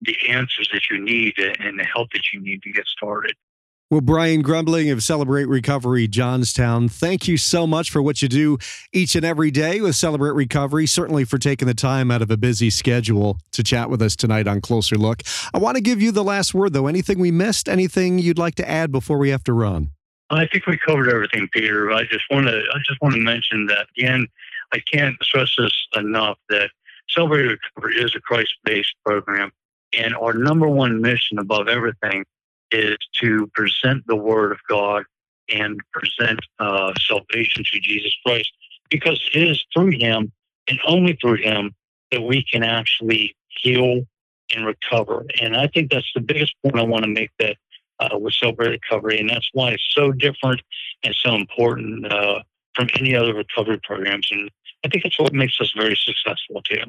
the 0.02 0.16
answers 0.28 0.68
that 0.72 0.88
you 0.90 0.98
need 0.98 1.38
and 1.38 1.78
the 1.78 1.84
help 1.84 2.10
that 2.12 2.32
you 2.32 2.40
need 2.40 2.62
to 2.62 2.72
get 2.72 2.86
started. 2.86 3.34
Well, 3.90 4.00
Brian 4.00 4.42
Grumbling 4.42 4.88
of 4.90 5.02
Celebrate 5.02 5.46
Recovery 5.46 6.06
Johnstown, 6.06 6.88
thank 6.88 7.26
you 7.26 7.36
so 7.36 7.66
much 7.66 7.90
for 7.90 8.00
what 8.00 8.22
you 8.22 8.28
do 8.28 8.56
each 8.92 9.16
and 9.16 9.24
every 9.24 9.50
day 9.50 9.80
with 9.80 9.96
Celebrate 9.96 10.30
Recovery. 10.30 10.86
Certainly 10.86 11.24
for 11.24 11.38
taking 11.38 11.66
the 11.66 11.74
time 11.74 12.08
out 12.12 12.22
of 12.22 12.30
a 12.30 12.36
busy 12.36 12.70
schedule 12.70 13.40
to 13.50 13.64
chat 13.64 13.90
with 13.90 14.00
us 14.00 14.14
tonight 14.14 14.46
on 14.46 14.60
Closer 14.60 14.94
Look. 14.94 15.24
I 15.52 15.58
want 15.58 15.76
to 15.76 15.80
give 15.80 16.00
you 16.00 16.12
the 16.12 16.22
last 16.22 16.54
word, 16.54 16.72
though. 16.72 16.86
Anything 16.86 17.18
we 17.18 17.32
missed? 17.32 17.68
Anything 17.68 18.20
you'd 18.20 18.38
like 18.38 18.54
to 18.54 18.70
add 18.70 18.92
before 18.92 19.18
we 19.18 19.30
have 19.30 19.42
to 19.42 19.52
run? 19.52 19.90
I 20.30 20.46
think 20.46 20.66
we 20.68 20.78
covered 20.78 21.10
everything, 21.10 21.48
Peter. 21.52 21.90
I 21.90 22.04
just 22.04 22.30
want 22.30 22.46
to 22.46 22.62
I 22.72 22.78
just 22.86 23.02
want 23.02 23.16
to 23.16 23.20
mention 23.20 23.66
that 23.66 23.88
again. 23.98 24.28
I 24.72 24.78
can't 24.78 25.16
stress 25.20 25.52
this 25.58 25.74
enough 25.96 26.38
that 26.48 26.70
Celebrate 27.08 27.58
Recovery 27.74 27.96
is 27.96 28.14
a 28.14 28.20
Christ-based 28.20 28.94
program, 29.04 29.50
and 29.98 30.14
our 30.14 30.32
number 30.32 30.68
one 30.68 31.00
mission 31.00 31.40
above 31.40 31.66
everything 31.66 32.24
is 32.72 32.96
to 33.20 33.46
present 33.54 34.06
the 34.06 34.16
Word 34.16 34.52
of 34.52 34.58
God 34.68 35.04
and 35.52 35.80
present 35.92 36.40
uh, 36.58 36.92
salvation 37.00 37.64
to 37.72 37.80
Jesus 37.80 38.14
Christ 38.24 38.50
because 38.88 39.20
it 39.34 39.48
is 39.48 39.64
through 39.74 39.90
Him 39.90 40.32
and 40.68 40.78
only 40.86 41.18
through 41.20 41.42
Him 41.42 41.74
that 42.12 42.22
we 42.22 42.44
can 42.44 42.62
actually 42.62 43.36
heal 43.48 44.02
and 44.54 44.66
recover. 44.66 45.24
And 45.40 45.56
I 45.56 45.68
think 45.68 45.90
that's 45.90 46.10
the 46.14 46.20
biggest 46.20 46.54
point 46.62 46.78
I 46.78 46.82
want 46.82 47.04
to 47.04 47.10
make 47.10 47.30
that 47.38 47.56
uh, 48.00 48.18
with 48.18 48.34
Celebrate 48.34 48.70
Recovery. 48.70 49.18
And 49.18 49.28
that's 49.28 49.48
why 49.52 49.70
it's 49.70 49.92
so 49.94 50.12
different 50.12 50.60
and 51.04 51.14
so 51.14 51.34
important 51.34 52.10
uh, 52.12 52.40
from 52.74 52.88
any 52.98 53.14
other 53.14 53.34
recovery 53.34 53.78
programs. 53.82 54.28
And 54.30 54.50
I 54.84 54.88
think 54.88 55.04
that's 55.04 55.18
what 55.18 55.32
makes 55.32 55.60
us 55.60 55.72
very 55.76 55.96
successful 55.96 56.62
too. 56.62 56.82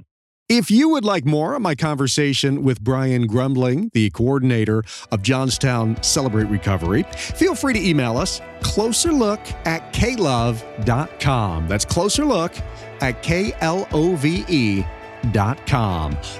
If 0.54 0.70
you 0.70 0.90
would 0.90 1.06
like 1.06 1.24
more 1.24 1.56
of 1.56 1.62
my 1.62 1.76
conversation 1.76 2.62
with 2.62 2.82
Brian 2.82 3.26
Grumbling, 3.26 3.90
the 3.94 4.10
coordinator 4.10 4.84
of 5.10 5.22
Johnstown 5.22 5.96
Celebrate 6.04 6.48
Recovery, 6.48 7.04
feel 7.14 7.56
free 7.56 7.74
to 7.74 7.80
email 7.80 8.18
us 8.18 8.42
closerlook 8.60 9.40
at 9.66 9.94
klove.com. 9.94 11.70
That's 11.70 11.86
closerlook 11.86 12.62
at 13.00 13.24
K-L-O-V-E.com. 13.24 13.78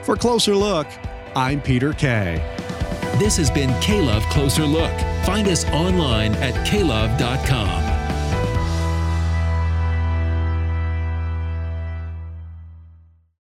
For 0.04 0.18
Closer 0.18 0.56
Look, 0.58 0.88
I'm 1.34 1.62
Peter 1.62 1.94
Kay. 1.94 2.44
This 3.18 3.38
has 3.38 3.50
been 3.50 3.74
K-Love 3.80 4.24
Closer 4.24 4.66
Look. 4.66 4.92
Find 5.24 5.48
us 5.48 5.64
online 5.70 6.34
at 6.34 6.54
klove.com. 6.68 7.91